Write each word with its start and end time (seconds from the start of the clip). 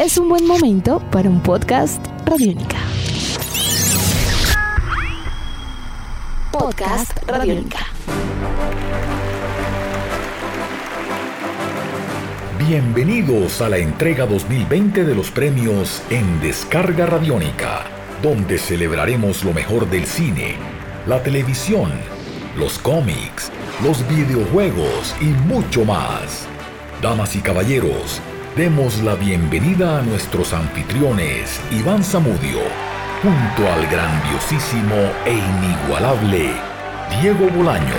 es 0.00 0.16
un 0.16 0.30
buen 0.30 0.46
momento 0.46 0.98
para 1.10 1.28
un 1.28 1.42
podcast 1.42 2.02
Radiónica. 2.24 2.78
Podcast 6.50 7.12
Radiónica. 7.28 7.80
Bienvenidos 12.66 13.60
a 13.60 13.68
la 13.68 13.76
entrega 13.76 14.24
2020 14.24 15.04
de 15.04 15.14
los 15.14 15.30
premios 15.30 16.02
en 16.08 16.40
Descarga 16.40 17.04
Radiónica, 17.04 17.84
donde 18.22 18.56
celebraremos 18.56 19.44
lo 19.44 19.52
mejor 19.52 19.86
del 19.90 20.06
cine, 20.06 20.54
la 21.06 21.22
televisión, 21.22 21.92
los 22.56 22.78
cómics, 22.78 23.52
los 23.84 24.08
videojuegos 24.08 25.14
y 25.20 25.26
mucho 25.26 25.84
más. 25.84 26.46
Damas 27.02 27.36
y 27.36 27.40
caballeros, 27.40 28.22
demos 28.56 29.00
la 29.02 29.14
bienvenida 29.14 29.98
a 29.98 30.02
nuestros 30.02 30.52
anfitriones 30.52 31.60
Iván 31.70 32.02
Zamudio, 32.02 32.58
junto 33.22 33.72
al 33.72 33.86
grandiosísimo 33.86 34.96
e 35.24 35.34
inigualable 35.34 36.50
Diego 37.20 37.48
Bolaños. 37.50 37.94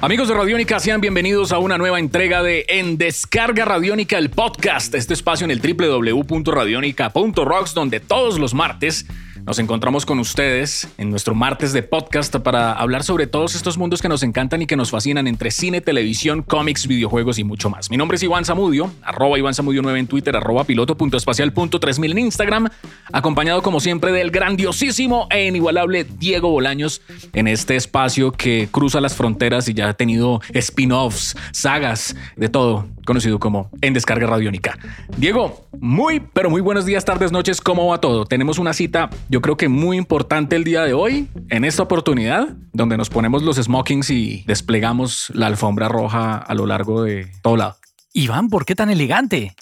Amigos 0.00 0.28
de 0.28 0.34
Radiónica, 0.34 0.78
sean 0.78 1.00
bienvenidos 1.00 1.52
a 1.52 1.58
una 1.58 1.78
nueva 1.78 1.98
entrega 1.98 2.42
de 2.42 2.66
En 2.68 2.98
Descarga 2.98 3.64
Radiónica, 3.64 4.18
el 4.18 4.28
podcast, 4.30 4.94
este 4.94 5.14
espacio 5.14 5.44
en 5.44 5.50
el 5.50 5.60
www.radionica.rocks, 5.60 7.74
donde 7.74 7.98
todos 8.00 8.38
los 8.38 8.54
martes 8.54 9.06
nos 9.46 9.60
encontramos 9.60 10.04
con 10.04 10.18
ustedes 10.18 10.88
en 10.98 11.08
nuestro 11.08 11.32
martes 11.36 11.72
de 11.72 11.84
podcast 11.84 12.34
para 12.38 12.72
hablar 12.72 13.04
sobre 13.04 13.28
todos 13.28 13.54
estos 13.54 13.78
mundos 13.78 14.02
que 14.02 14.08
nos 14.08 14.24
encantan 14.24 14.60
y 14.60 14.66
que 14.66 14.74
nos 14.74 14.90
fascinan 14.90 15.28
entre 15.28 15.52
cine, 15.52 15.80
televisión, 15.80 16.42
cómics, 16.42 16.88
videojuegos 16.88 17.38
y 17.38 17.44
mucho 17.44 17.70
más. 17.70 17.88
Mi 17.88 17.96
nombre 17.96 18.16
es 18.16 18.24
Iván 18.24 18.44
Zamudio, 18.44 18.90
arroba 19.02 19.38
Iván 19.38 19.54
Zamudio 19.54 19.82
9 19.82 20.00
en 20.00 20.06
Twitter, 20.08 20.34
arroba 20.34 20.64
piloto.espacial.3000 20.64 22.10
en 22.10 22.18
Instagram, 22.18 22.68
acompañado 23.12 23.62
como 23.62 23.78
siempre 23.78 24.10
del 24.10 24.32
grandiosísimo 24.32 25.28
e 25.30 25.46
inigualable 25.46 26.02
Diego 26.02 26.50
Bolaños 26.50 27.00
en 27.32 27.46
este 27.46 27.76
espacio 27.76 28.32
que 28.32 28.68
cruza 28.72 29.00
las 29.00 29.14
fronteras 29.14 29.68
y 29.68 29.74
ya 29.74 29.90
ha 29.90 29.94
tenido 29.94 30.40
spin-offs, 30.54 31.36
sagas, 31.52 32.16
de 32.34 32.48
todo, 32.48 32.88
conocido 33.06 33.38
como 33.38 33.70
En 33.80 33.94
Descarga 33.94 34.26
Radiónica. 34.26 34.78
Diego, 35.16 35.66
muy, 35.80 36.20
pero 36.20 36.50
muy 36.50 36.60
buenos 36.60 36.84
días, 36.84 37.06
tardes, 37.06 37.32
noches, 37.32 37.62
¿cómo 37.62 37.86
va 37.86 38.00
todo? 38.02 38.26
Tenemos 38.26 38.58
una 38.58 38.74
cita 38.74 39.08
yo 39.28 39.40
creo 39.40 39.56
que 39.56 39.68
muy 39.68 39.96
importante 39.96 40.56
el 40.56 40.64
día 40.64 40.82
de 40.82 40.92
hoy, 40.92 41.28
en 41.48 41.64
esta 41.64 41.82
oportunidad, 41.82 42.48
donde 42.72 42.96
nos 42.96 43.08
ponemos 43.08 43.42
los 43.42 43.56
smokings 43.56 44.10
y 44.10 44.44
desplegamos 44.46 45.30
la 45.34 45.46
alfombra 45.46 45.88
roja 45.88 46.36
a 46.36 46.54
lo 46.54 46.66
largo 46.66 47.02
de 47.02 47.30
todo 47.42 47.56
lado. 47.56 47.76
Iván, 48.12 48.48
¿por 48.48 48.64
qué 48.64 48.74
tan 48.74 48.90
elegante? 48.90 49.54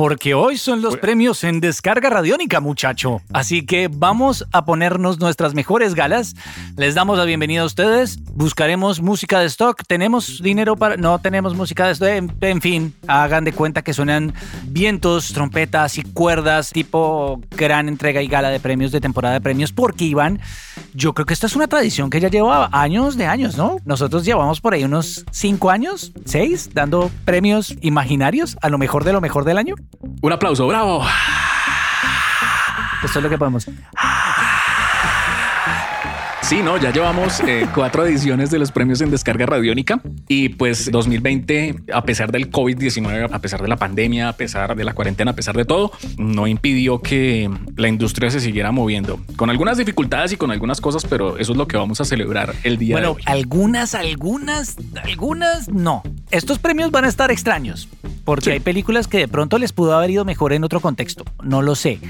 Porque 0.00 0.32
hoy 0.32 0.56
son 0.56 0.80
los 0.80 0.96
premios 0.96 1.44
en 1.44 1.60
descarga 1.60 2.08
radiónica, 2.08 2.58
muchacho. 2.60 3.20
Así 3.34 3.66
que 3.66 3.90
vamos 3.92 4.46
a 4.50 4.64
ponernos 4.64 5.20
nuestras 5.20 5.52
mejores 5.52 5.94
galas. 5.94 6.34
Les 6.78 6.94
damos 6.94 7.18
la 7.18 7.26
bienvenida 7.26 7.60
a 7.60 7.64
ustedes. 7.66 8.18
Buscaremos 8.32 9.02
música 9.02 9.40
de 9.40 9.46
stock. 9.48 9.82
¿Tenemos 9.86 10.42
dinero 10.42 10.74
para.? 10.74 10.96
No 10.96 11.18
tenemos 11.18 11.54
música 11.54 11.84
de 11.84 11.92
stock. 11.92 12.32
En, 12.40 12.62
fin, 12.62 12.94
hagan 13.08 13.44
de 13.44 13.52
cuenta 13.52 13.82
que 13.82 13.92
suenan 13.92 14.32
vientos, 14.64 15.34
trompetas 15.34 15.98
y 15.98 16.02
cuerdas, 16.02 16.70
tipo 16.70 17.38
gran 17.50 17.86
entrega 17.86 18.22
y 18.22 18.26
gala 18.26 18.48
de 18.48 18.58
premios 18.58 18.92
de 18.92 19.02
temporada 19.02 19.34
de 19.34 19.42
premios. 19.42 19.70
Porque, 19.70 20.06
Iván, 20.06 20.40
yo 20.94 21.12
creo 21.12 21.26
que 21.26 21.34
esta 21.34 21.46
es 21.46 21.56
una 21.56 21.66
tradición 21.66 22.08
que 22.08 22.20
ya 22.20 22.30
lleva 22.30 22.70
años 22.72 23.18
de 23.18 23.26
años, 23.26 23.58
¿no? 23.58 23.76
Nosotros 23.84 24.24
llevamos 24.24 24.62
por 24.62 24.72
ahí 24.72 24.82
unos 24.82 25.26
cinco 25.30 25.68
años, 25.68 26.12
seis, 26.24 26.70
dando 26.72 27.10
premios 27.26 27.76
imaginarios 27.82 28.56
a 28.62 28.70
lo 28.70 28.78
mejor 28.78 29.04
de 29.04 29.12
lo 29.12 29.20
mejor 29.20 29.44
del 29.44 29.58
año. 29.58 29.74
Un 30.22 30.32
aplauso, 30.32 30.66
bravo. 30.66 31.02
Esto 33.02 33.18
es 33.18 33.22
lo 33.22 33.30
que 33.30 33.38
podemos. 33.38 33.66
Sí, 36.50 36.62
no, 36.64 36.76
ya 36.78 36.92
llevamos 36.92 37.38
eh, 37.46 37.64
cuatro 37.72 38.04
ediciones 38.04 38.50
de 38.50 38.58
los 38.58 38.72
premios 38.72 39.00
en 39.00 39.12
descarga 39.12 39.46
radiónica 39.46 40.00
y 40.26 40.48
pues 40.48 40.90
2020, 40.90 41.76
a 41.92 42.02
pesar 42.02 42.32
del 42.32 42.50
COVID-19, 42.50 43.28
a 43.32 43.38
pesar 43.38 43.62
de 43.62 43.68
la 43.68 43.76
pandemia, 43.76 44.30
a 44.30 44.32
pesar 44.32 44.74
de 44.74 44.82
la 44.82 44.92
cuarentena, 44.92 45.30
a 45.30 45.34
pesar 45.36 45.56
de 45.56 45.64
todo, 45.64 45.92
no 46.18 46.48
impidió 46.48 47.02
que 47.02 47.48
la 47.76 47.86
industria 47.86 48.32
se 48.32 48.40
siguiera 48.40 48.72
moviendo 48.72 49.20
con 49.36 49.48
algunas 49.48 49.78
dificultades 49.78 50.32
y 50.32 50.36
con 50.36 50.50
algunas 50.50 50.80
cosas, 50.80 51.06
pero 51.08 51.38
eso 51.38 51.52
es 51.52 51.56
lo 51.56 51.68
que 51.68 51.76
vamos 51.76 52.00
a 52.00 52.04
celebrar 52.04 52.52
el 52.64 52.78
día 52.78 52.96
bueno, 52.96 53.10
de 53.10 53.14
hoy. 53.14 53.22
algunas, 53.26 53.94
algunas, 53.94 54.76
algunas 55.04 55.68
no. 55.68 56.02
Estos 56.32 56.58
premios 56.58 56.90
van 56.90 57.04
a 57.04 57.08
estar 57.08 57.30
extraños 57.30 57.88
porque 58.24 58.50
hay 58.50 58.60
películas 58.60 59.06
que 59.06 59.18
de 59.18 59.28
pronto 59.28 59.56
les 59.56 59.72
pudo 59.72 59.96
haber 59.96 60.10
ido 60.10 60.24
mejor 60.24 60.52
en 60.52 60.64
otro 60.64 60.80
contexto, 60.80 61.24
no 61.44 61.62
lo 61.62 61.76
sé. 61.76 62.00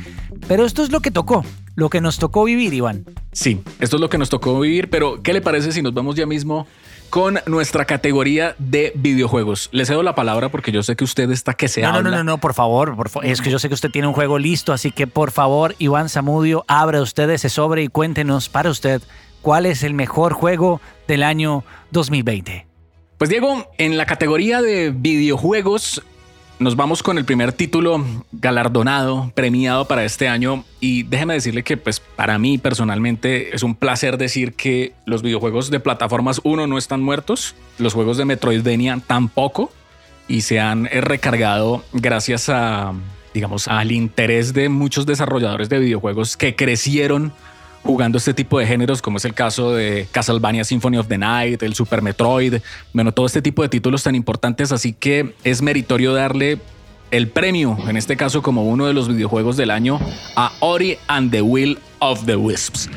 Pero 0.48 0.64
esto 0.64 0.82
es 0.82 0.90
lo 0.90 1.00
que 1.00 1.10
tocó, 1.10 1.44
lo 1.80 1.88
que 1.88 2.02
nos 2.02 2.18
tocó 2.18 2.44
vivir, 2.44 2.74
Iván. 2.74 3.06
Sí, 3.32 3.62
esto 3.80 3.96
es 3.96 4.00
lo 4.00 4.10
que 4.10 4.18
nos 4.18 4.28
tocó 4.28 4.60
vivir, 4.60 4.90
pero 4.90 5.22
¿qué 5.22 5.32
le 5.32 5.40
parece 5.40 5.72
si 5.72 5.80
nos 5.80 5.94
vamos 5.94 6.14
ya 6.14 6.26
mismo 6.26 6.66
con 7.08 7.40
nuestra 7.46 7.86
categoría 7.86 8.54
de 8.58 8.92
videojuegos? 8.94 9.70
Le 9.72 9.86
cedo 9.86 10.02
la 10.02 10.14
palabra 10.14 10.50
porque 10.50 10.72
yo 10.72 10.82
sé 10.82 10.94
que 10.94 11.04
usted 11.04 11.30
está 11.30 11.54
que 11.54 11.68
se 11.68 11.80
no, 11.80 11.88
habla. 11.88 12.02
No, 12.02 12.10
no, 12.10 12.16
no, 12.18 12.24
no, 12.24 12.38
por 12.38 12.52
favor, 12.52 12.94
por 12.96 13.08
favor. 13.08 13.26
Es 13.26 13.40
que 13.40 13.50
yo 13.50 13.58
sé 13.58 13.68
que 13.68 13.74
usted 13.74 13.90
tiene 13.90 14.06
un 14.06 14.12
juego 14.12 14.38
listo, 14.38 14.74
así 14.74 14.90
que 14.90 15.06
por 15.06 15.30
favor, 15.30 15.74
Iván 15.78 16.10
Zamudio, 16.10 16.66
abra 16.68 17.00
usted 17.00 17.30
ese 17.30 17.48
sobre 17.48 17.82
y 17.82 17.88
cuéntenos 17.88 18.50
para 18.50 18.68
usted 18.68 19.00
cuál 19.40 19.64
es 19.64 19.82
el 19.82 19.94
mejor 19.94 20.34
juego 20.34 20.82
del 21.08 21.22
año 21.22 21.64
2020. 21.92 22.66
Pues 23.16 23.30
Diego, 23.30 23.70
en 23.78 23.96
la 23.96 24.04
categoría 24.04 24.60
de 24.60 24.90
videojuegos 24.94 26.02
nos 26.60 26.76
vamos 26.76 27.02
con 27.02 27.16
el 27.16 27.24
primer 27.24 27.54
título 27.54 28.04
galardonado, 28.32 29.32
premiado 29.34 29.86
para 29.86 30.04
este 30.04 30.28
año. 30.28 30.62
Y 30.78 31.04
déjeme 31.04 31.32
decirle 31.32 31.64
que 31.64 31.78
pues 31.78 32.00
para 32.00 32.38
mí 32.38 32.58
personalmente 32.58 33.56
es 33.56 33.62
un 33.62 33.74
placer 33.74 34.18
decir 34.18 34.52
que 34.52 34.92
los 35.06 35.22
videojuegos 35.22 35.70
de 35.70 35.80
plataformas 35.80 36.40
1 36.44 36.66
no 36.66 36.76
están 36.76 37.02
muertos, 37.02 37.54
los 37.78 37.94
juegos 37.94 38.18
de 38.18 38.26
Metroidvania 38.26 39.00
tampoco. 39.06 39.72
Y 40.28 40.42
se 40.42 40.60
han 40.60 40.84
recargado 40.84 41.82
gracias 41.92 42.50
a 42.50 42.92
digamos 43.32 43.66
al 43.66 43.90
interés 43.90 44.52
de 44.52 44.68
muchos 44.68 45.06
desarrolladores 45.06 45.70
de 45.70 45.78
videojuegos 45.78 46.36
que 46.36 46.56
crecieron 46.56 47.32
jugando 47.82 48.18
este 48.18 48.34
tipo 48.34 48.58
de 48.58 48.66
géneros, 48.66 49.02
como 49.02 49.16
es 49.16 49.24
el 49.24 49.34
caso 49.34 49.72
de 49.72 50.06
Castlevania 50.10 50.64
Symphony 50.64 50.98
of 50.98 51.08
the 51.08 51.18
Night, 51.18 51.62
el 51.62 51.74
Super 51.74 52.02
Metroid, 52.02 52.56
bueno, 52.92 53.12
todo 53.12 53.26
este 53.26 53.42
tipo 53.42 53.62
de 53.62 53.68
títulos 53.68 54.02
tan 54.02 54.14
importantes, 54.14 54.72
así 54.72 54.92
que 54.92 55.34
es 55.44 55.62
meritorio 55.62 56.12
darle 56.12 56.58
el 57.10 57.28
premio, 57.28 57.76
en 57.88 57.96
este 57.96 58.16
caso 58.16 58.42
como 58.42 58.64
uno 58.64 58.86
de 58.86 58.94
los 58.94 59.08
videojuegos 59.08 59.56
del 59.56 59.70
año, 59.70 59.98
a 60.36 60.52
Ori 60.60 60.98
and 61.08 61.30
the 61.30 61.42
Will 61.42 61.78
of 61.98 62.24
the 62.26 62.36
Wisps. 62.36 62.88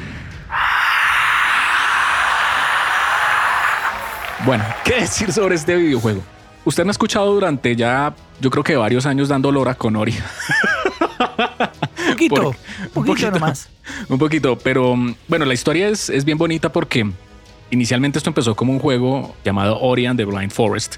Bueno, 4.45 4.65
¿qué 4.83 4.95
decir 5.01 5.31
sobre 5.31 5.55
este 5.55 5.75
videojuego? 5.75 6.21
Usted 6.65 6.83
me 6.83 6.89
ha 6.89 6.91
escuchado 6.91 7.33
durante 7.33 7.75
ya, 7.75 8.13
yo 8.41 8.49
creo 8.49 8.63
que 8.63 8.75
varios 8.75 9.05
años 9.05 9.29
dando 9.29 9.51
lora 9.51 9.75
con 9.75 9.95
Ori. 9.95 10.13
poquito, 12.29 12.55
un 12.95 13.05
poquito, 13.05 13.31
nomás. 13.31 13.69
Un 14.09 14.17
poquito, 14.17 14.57
pero 14.57 14.95
bueno, 15.27 15.45
la 15.45 15.53
historia 15.53 15.89
es, 15.89 16.09
es 16.09 16.25
bien 16.25 16.37
bonita 16.37 16.71
porque 16.71 17.09
inicialmente 17.71 18.17
esto 18.17 18.29
empezó 18.29 18.55
como 18.55 18.73
un 18.73 18.79
juego 18.79 19.35
llamado 19.43 19.79
Ori 19.79 20.05
and 20.05 20.19
the 20.19 20.25
Blind 20.25 20.51
Forest 20.51 20.97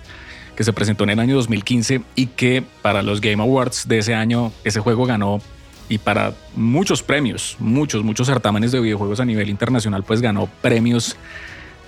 que 0.56 0.64
se 0.64 0.74
presentó 0.74 1.04
en 1.04 1.12
el 1.12 1.20
año 1.20 1.36
2015 1.36 2.02
y 2.16 2.28
que 2.28 2.64
para 2.82 3.04
los 3.04 3.22
Game 3.22 3.42
Awards 3.42 3.88
de 3.88 4.00
ese 4.00 4.16
año 4.16 4.52
ese 4.64 4.80
juego 4.80 5.06
ganó 5.06 5.42
y 5.88 5.98
para 6.00 6.34
muchos 6.56 7.04
premios, 7.04 7.58
muchos, 7.60 8.04
muchos 8.04 8.28
certámenes 8.28 8.72
de 8.72 8.80
videojuegos 8.80 9.20
a 9.20 9.26
nivel 9.26 9.50
internacional, 9.50 10.04
pues 10.04 10.22
ganó 10.22 10.48
premios 10.62 11.16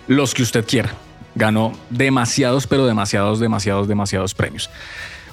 los 0.07 0.33
que 0.33 0.43
usted 0.43 0.65
quiera. 0.65 0.93
Ganó 1.33 1.73
demasiados, 1.89 2.67
pero 2.67 2.85
demasiados, 2.85 3.39
demasiados, 3.39 3.87
demasiados 3.87 4.33
premios. 4.33 4.69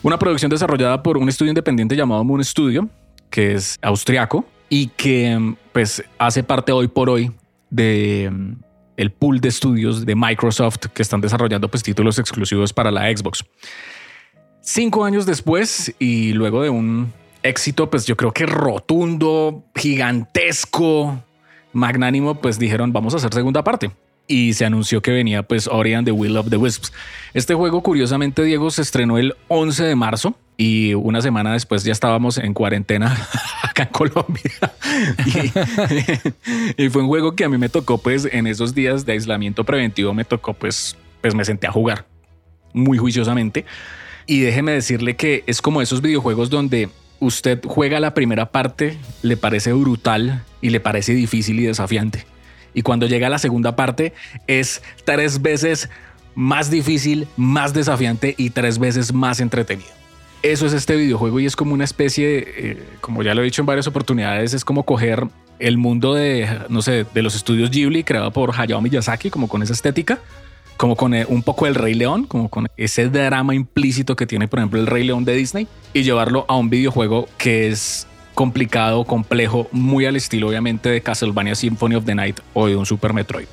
Una 0.02 0.18
producción 0.18 0.50
desarrollada 0.50 1.02
por 1.02 1.16
un 1.18 1.28
estudio 1.28 1.50
independiente 1.50 1.96
llamado 1.96 2.24
Moon 2.24 2.44
Studio, 2.44 2.88
que 3.34 3.54
es 3.54 3.80
austriaco 3.82 4.44
y 4.68 4.86
que 4.96 5.56
pues 5.72 6.04
hace 6.18 6.44
parte 6.44 6.70
hoy 6.70 6.86
por 6.86 7.10
hoy 7.10 7.32
de 7.68 8.30
el 8.96 9.10
pool 9.10 9.40
de 9.40 9.48
estudios 9.48 10.06
de 10.06 10.14
Microsoft 10.14 10.86
que 10.94 11.02
están 11.02 11.20
desarrollando 11.20 11.68
pues 11.68 11.82
títulos 11.82 12.20
exclusivos 12.20 12.72
para 12.72 12.92
la 12.92 13.12
Xbox. 13.12 13.44
Cinco 14.60 15.04
años 15.04 15.26
después 15.26 15.92
y 15.98 16.32
luego 16.32 16.62
de 16.62 16.70
un 16.70 17.12
éxito 17.42 17.90
pues 17.90 18.06
yo 18.06 18.16
creo 18.16 18.30
que 18.30 18.46
rotundo, 18.46 19.64
gigantesco, 19.74 21.20
magnánimo, 21.72 22.40
pues 22.40 22.60
dijeron 22.60 22.92
vamos 22.92 23.14
a 23.14 23.16
hacer 23.16 23.34
segunda 23.34 23.64
parte 23.64 23.90
y 24.26 24.54
se 24.54 24.64
anunció 24.64 25.02
que 25.02 25.10
venía 25.10 25.42
pues 25.42 25.66
Ori 25.66 25.94
and 25.94 26.06
the 26.06 26.12
Will 26.12 26.36
of 26.36 26.48
the 26.48 26.56
Wisps. 26.56 26.92
Este 27.34 27.54
juego 27.54 27.82
curiosamente 27.82 28.42
Diego 28.42 28.70
se 28.70 28.82
estrenó 28.82 29.18
el 29.18 29.34
11 29.48 29.84
de 29.84 29.94
marzo 29.96 30.38
y 30.56 30.94
una 30.94 31.20
semana 31.20 31.52
después 31.52 31.84
ya 31.84 31.92
estábamos 31.92 32.38
en 32.38 32.54
cuarentena 32.54 33.16
acá 33.62 33.84
en 33.84 33.88
Colombia. 33.90 34.52
Y, 36.76 36.88
fue 36.88 37.02
un 37.02 37.08
juego 37.08 37.34
que 37.34 37.44
a 37.44 37.48
mí 37.48 37.58
me 37.58 37.68
tocó 37.68 37.98
pues 37.98 38.28
en 38.30 38.46
esos 38.46 38.74
días 38.74 39.04
de 39.04 39.12
aislamiento 39.12 39.64
preventivo 39.64 40.14
me 40.14 40.24
tocó 40.24 40.54
pues 40.54 40.96
pues 41.20 41.34
me 41.34 41.44
senté 41.44 41.66
a 41.66 41.72
jugar. 41.72 42.06
muy 42.72 42.98
juiciosamente. 42.98 43.64
Y 44.26 44.40
déjeme 44.40 44.72
decirle 44.72 45.16
que 45.16 45.44
es 45.46 45.60
como 45.60 45.82
esos 45.82 46.00
videojuegos 46.00 46.48
donde 46.48 46.88
usted 47.20 47.60
juega 47.66 48.00
la 48.00 48.14
primera 48.14 48.50
parte, 48.50 48.98
le 49.22 49.36
parece 49.36 49.72
brutal 49.72 50.42
y 50.60 50.70
le 50.70 50.80
parece 50.80 51.14
difícil 51.14 51.60
y 51.60 51.64
desafiante. 51.64 52.26
Y 52.74 52.82
cuando 52.82 53.06
llega 53.06 53.28
la 53.28 53.38
segunda 53.38 53.76
parte 53.76 54.12
es 54.46 54.82
tres 55.04 55.40
veces 55.40 55.88
más 56.34 56.70
difícil, 56.70 57.28
más 57.36 57.72
desafiante 57.72 58.34
y 58.36 58.50
tres 58.50 58.78
veces 58.78 59.12
más 59.12 59.40
entretenido. 59.40 59.90
Eso 60.42 60.66
es 60.66 60.74
este 60.74 60.96
videojuego 60.96 61.40
y 61.40 61.46
es 61.46 61.56
como 61.56 61.72
una 61.72 61.84
especie, 61.84 62.44
eh, 62.46 62.82
como 63.00 63.22
ya 63.22 63.34
lo 63.34 63.40
he 63.40 63.44
dicho 63.44 63.62
en 63.62 63.66
varias 63.66 63.86
oportunidades, 63.86 64.52
es 64.52 64.64
como 64.64 64.82
coger 64.82 65.26
el 65.58 65.78
mundo 65.78 66.12
de, 66.12 66.48
no 66.68 66.82
sé, 66.82 67.06
de 67.14 67.22
los 67.22 67.34
estudios 67.34 67.70
Ghibli 67.70 68.04
creado 68.04 68.30
por 68.30 68.52
Hayao 68.54 68.82
Miyazaki, 68.82 69.30
como 69.30 69.48
con 69.48 69.62
esa 69.62 69.72
estética, 69.72 70.18
como 70.76 70.96
con 70.96 71.14
eh, 71.14 71.24
un 71.26 71.42
poco 71.42 71.66
el 71.66 71.74
Rey 71.74 71.94
León, 71.94 72.24
como 72.24 72.50
con 72.50 72.66
ese 72.76 73.08
drama 73.08 73.54
implícito 73.54 74.16
que 74.16 74.26
tiene, 74.26 74.48
por 74.48 74.58
ejemplo, 74.58 74.80
el 74.80 74.86
Rey 74.86 75.04
León 75.04 75.24
de 75.24 75.34
Disney, 75.34 75.68
y 75.94 76.02
llevarlo 76.02 76.44
a 76.48 76.56
un 76.56 76.68
videojuego 76.68 77.28
que 77.38 77.68
es 77.68 78.06
complicado, 78.34 79.04
complejo, 79.04 79.68
muy 79.72 80.06
al 80.06 80.16
estilo 80.16 80.48
obviamente 80.48 80.88
de 80.88 81.00
Castlevania 81.00 81.54
Symphony 81.54 81.94
of 81.94 82.04
the 82.04 82.14
Night 82.14 82.40
o 82.52 82.66
de 82.66 82.76
un 82.76 82.86
Super 82.86 83.12
Metroid. 83.12 83.46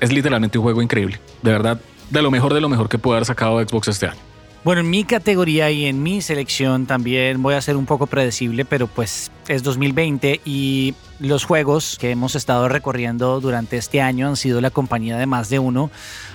Es 0.00 0.12
literalmente 0.12 0.58
un 0.58 0.64
juego 0.64 0.82
increíble, 0.82 1.20
de 1.42 1.50
verdad, 1.50 1.80
de 2.10 2.22
lo 2.22 2.30
mejor 2.30 2.54
de 2.54 2.60
lo 2.60 2.68
mejor 2.68 2.88
que 2.88 2.98
puede 2.98 3.16
haber 3.16 3.26
sacado 3.26 3.60
Xbox 3.60 3.88
este 3.88 4.06
año. 4.06 4.20
Bueno, 4.64 4.80
en 4.80 4.88
mi 4.88 5.04
categoría 5.04 5.70
y 5.70 5.84
en 5.84 6.02
mi 6.02 6.22
selección 6.22 6.86
también 6.86 7.42
voy 7.42 7.52
a 7.52 7.60
ser 7.60 7.76
un 7.76 7.84
poco 7.84 8.06
predecible, 8.06 8.64
pero 8.64 8.86
pues 8.86 9.30
es 9.46 9.62
2020 9.62 10.40
y 10.46 10.94
los 11.18 11.44
juegos 11.44 11.98
que 12.00 12.10
hemos 12.10 12.34
estado 12.34 12.66
recorriendo 12.70 13.40
durante 13.40 13.76
este 13.76 14.00
año 14.00 14.26
han 14.26 14.36
sido 14.36 14.62
la 14.62 14.70
compañía 14.70 15.18
de 15.18 15.26
más 15.26 15.50
de 15.50 15.58
uno 15.58 15.90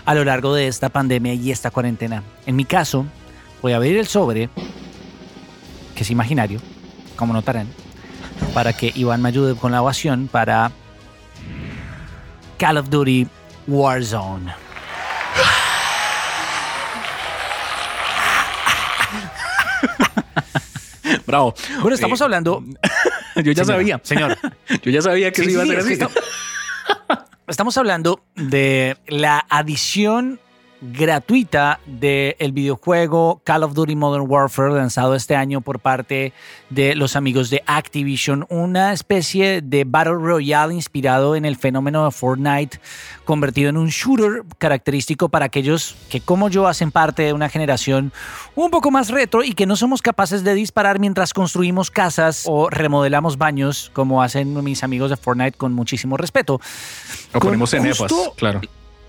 a 0.05 0.13
lo 0.13 0.23
largo 0.25 0.53
de 0.53 0.67
esta 0.67 0.89
pandemia 0.89 1.33
y 1.33 1.49
esta 1.49 1.71
cuarentena. 1.71 2.21
En 2.45 2.55
mi 2.55 2.65
caso, 2.65 3.07
voy 3.63 3.73
a 3.73 3.77
abrir 3.77 3.97
el 3.97 4.05
sobre, 4.05 4.49
que 5.95 6.03
es 6.03 6.11
imaginario, 6.11 6.59
como 7.19 7.33
notarán, 7.33 7.67
para 8.53 8.73
que 8.73 8.91
Iván 8.95 9.21
me 9.21 9.29
ayude 9.29 9.55
con 9.55 9.71
la 9.71 9.81
ovación 9.81 10.27
para 10.31 10.71
Call 12.57 12.77
of 12.77 12.89
Duty 12.89 13.27
Warzone. 13.67 14.51
Bravo. 21.25 21.53
Bueno, 21.81 21.95
estamos 21.95 22.19
Eh, 22.19 22.23
hablando. 22.23 22.63
Yo 23.35 23.51
ya 23.51 23.63
Señora, 23.63 23.65
sabía. 23.65 24.01
Señor. 24.03 24.37
Yo 24.83 24.91
ya 24.91 25.01
sabía 25.01 25.31
que 25.31 25.43
Sí, 25.43 25.45
se 25.45 25.51
iba 25.53 25.63
sí, 25.63 25.69
a 25.69 25.79
hacer 25.79 25.91
es 25.91 25.97
que 25.97 26.03
así. 26.05 26.13
Estamos 27.47 27.77
hablando 27.77 28.23
de 28.35 28.97
la 29.07 29.45
adición 29.49 30.39
gratuita 30.81 31.79
del 31.85 32.51
videojuego 32.51 33.41
Call 33.43 33.63
of 33.63 33.73
Duty 33.73 33.95
Modern 33.95 34.25
Warfare 34.27 34.73
lanzado 34.73 35.15
este 35.15 35.35
año 35.35 35.61
por 35.61 35.79
parte 35.79 36.33
de 36.69 36.95
los 36.95 37.15
amigos 37.15 37.49
de 37.49 37.63
Activision, 37.65 38.45
una 38.49 38.93
especie 38.93 39.61
de 39.61 39.83
Battle 39.83 40.13
Royale 40.13 40.73
inspirado 40.73 41.35
en 41.35 41.45
el 41.45 41.57
fenómeno 41.57 42.05
de 42.05 42.11
Fortnite, 42.11 42.79
convertido 43.25 43.69
en 43.69 43.77
un 43.77 43.89
shooter 43.89 44.43
característico 44.57 45.29
para 45.29 45.45
aquellos 45.45 45.95
que 46.09 46.21
como 46.21 46.49
yo 46.49 46.67
hacen 46.67 46.91
parte 46.91 47.23
de 47.23 47.33
una 47.33 47.49
generación 47.49 48.13
un 48.55 48.71
poco 48.71 48.89
más 48.91 49.09
retro 49.09 49.43
y 49.43 49.53
que 49.53 49.65
no 49.65 49.75
somos 49.75 50.01
capaces 50.01 50.43
de 50.43 50.53
disparar 50.53 50.99
mientras 50.99 51.33
construimos 51.33 51.91
casas 51.91 52.43
o 52.45 52.69
remodelamos 52.69 53.37
baños 53.37 53.91
como 53.93 54.23
hacen 54.23 54.63
mis 54.63 54.83
amigos 54.83 55.09
de 55.09 55.17
Fortnite 55.17 55.57
con 55.57 55.73
muchísimo 55.73 56.15
respeto. 56.17 56.61
O 57.33 57.39
ponemos 57.39 57.71
Con 57.71 57.85
justo 57.85 58.33
claro. 58.37 58.61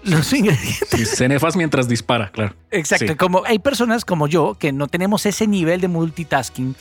Los 0.05 0.33
ingredientes 0.33 0.89
Sí, 0.91 1.05
cenefas 1.05 1.57
mientras 1.57 1.89
dispara, 1.89 2.31
claro. 2.31 2.55
Exacto, 2.71 3.07
Sí. 3.09 3.15
como 3.17 3.43
hay 3.45 3.59
personas 3.59 4.05
como 4.05 4.27
yo 4.29 4.55
que 4.59 4.73
no 4.73 4.89
tenemos 4.89 5.27
ese 5.27 5.47
nivel 5.47 5.81
de 5.81 5.89
multitasking, 5.89 6.75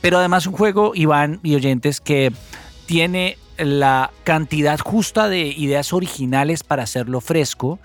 pero 0.00 0.18
además 0.18 0.46
un 0.46 0.52
juego, 0.54 0.92
Iván 0.94 1.40
y 1.42 1.54
oyentes, 1.56 2.00
que 2.00 2.32
tiene 2.86 3.36
la 3.58 4.10
cantidad 4.24 4.78
justa 4.78 5.28
de 5.28 5.46
ideas 5.48 5.92
originales 5.92 6.62
para 6.62 6.84
hacerlo 6.84 7.20
fresco. 7.20 7.78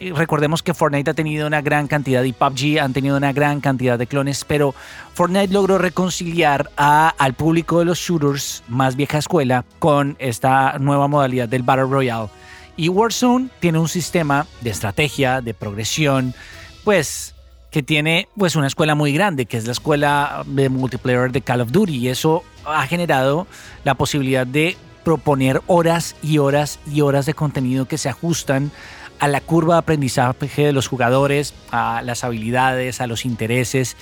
Recordemos 0.00 0.62
que 0.62 0.74
Fortnite 0.74 1.12
ha 1.12 1.14
tenido 1.14 1.46
una 1.46 1.62
gran 1.62 1.86
cantidad 1.86 2.22
y 2.24 2.32
PUBG 2.32 2.78
han 2.80 2.92
tenido 2.92 3.16
una 3.16 3.32
gran 3.32 3.60
cantidad 3.60 3.98
de 3.98 4.06
clones, 4.06 4.44
pero 4.44 4.74
Fortnite 5.14 5.52
logró 5.54 5.78
reconciliar 5.78 6.68
a- 6.76 7.14
al 7.16 7.32
público 7.34 7.78
de 7.78 7.84
los 7.86 7.98
shooters 8.00 8.64
más 8.68 8.96
vieja 8.96 9.18
escuela 9.18 9.64
con 9.78 10.16
esta 10.18 10.78
nueva 10.78 11.08
modalidad 11.08 11.48
del 11.48 11.62
Battle 11.62 11.84
Royale. 11.84 12.28
Y 12.76 12.88
Warzone 12.88 13.48
tiene 13.60 13.78
un 13.78 13.88
sistema 13.88 14.46
de 14.60 14.70
estrategia, 14.70 15.40
de 15.40 15.54
progresión, 15.54 16.34
pues 16.82 17.34
que 17.70 17.82
tiene 17.82 18.28
pues 18.36 18.56
una 18.56 18.66
escuela 18.66 18.94
muy 18.94 19.12
grande, 19.12 19.46
que 19.46 19.56
es 19.56 19.66
la 19.66 19.72
escuela 19.72 20.44
de 20.46 20.68
multiplayer 20.68 21.32
de 21.32 21.40
Call 21.40 21.60
of 21.60 21.72
Duty. 21.72 21.96
Y 21.96 22.08
eso 22.08 22.44
ha 22.64 22.86
generado 22.86 23.46
la 23.84 23.94
posibilidad 23.94 24.46
de 24.46 24.76
proponer 25.04 25.60
horas 25.66 26.16
y 26.22 26.38
horas 26.38 26.78
y 26.90 27.00
horas 27.00 27.26
de 27.26 27.34
contenido 27.34 27.86
que 27.86 27.98
se 27.98 28.08
ajustan 28.08 28.70
a 29.18 29.28
la 29.28 29.40
curva 29.40 29.74
de 29.74 29.78
aprendizaje 29.80 30.66
de 30.66 30.72
los 30.72 30.88
jugadores, 30.88 31.54
a 31.70 32.02
las 32.02 32.24
habilidades, 32.24 33.00
a 33.00 33.06
los 33.06 33.24
intereses. 33.24 33.96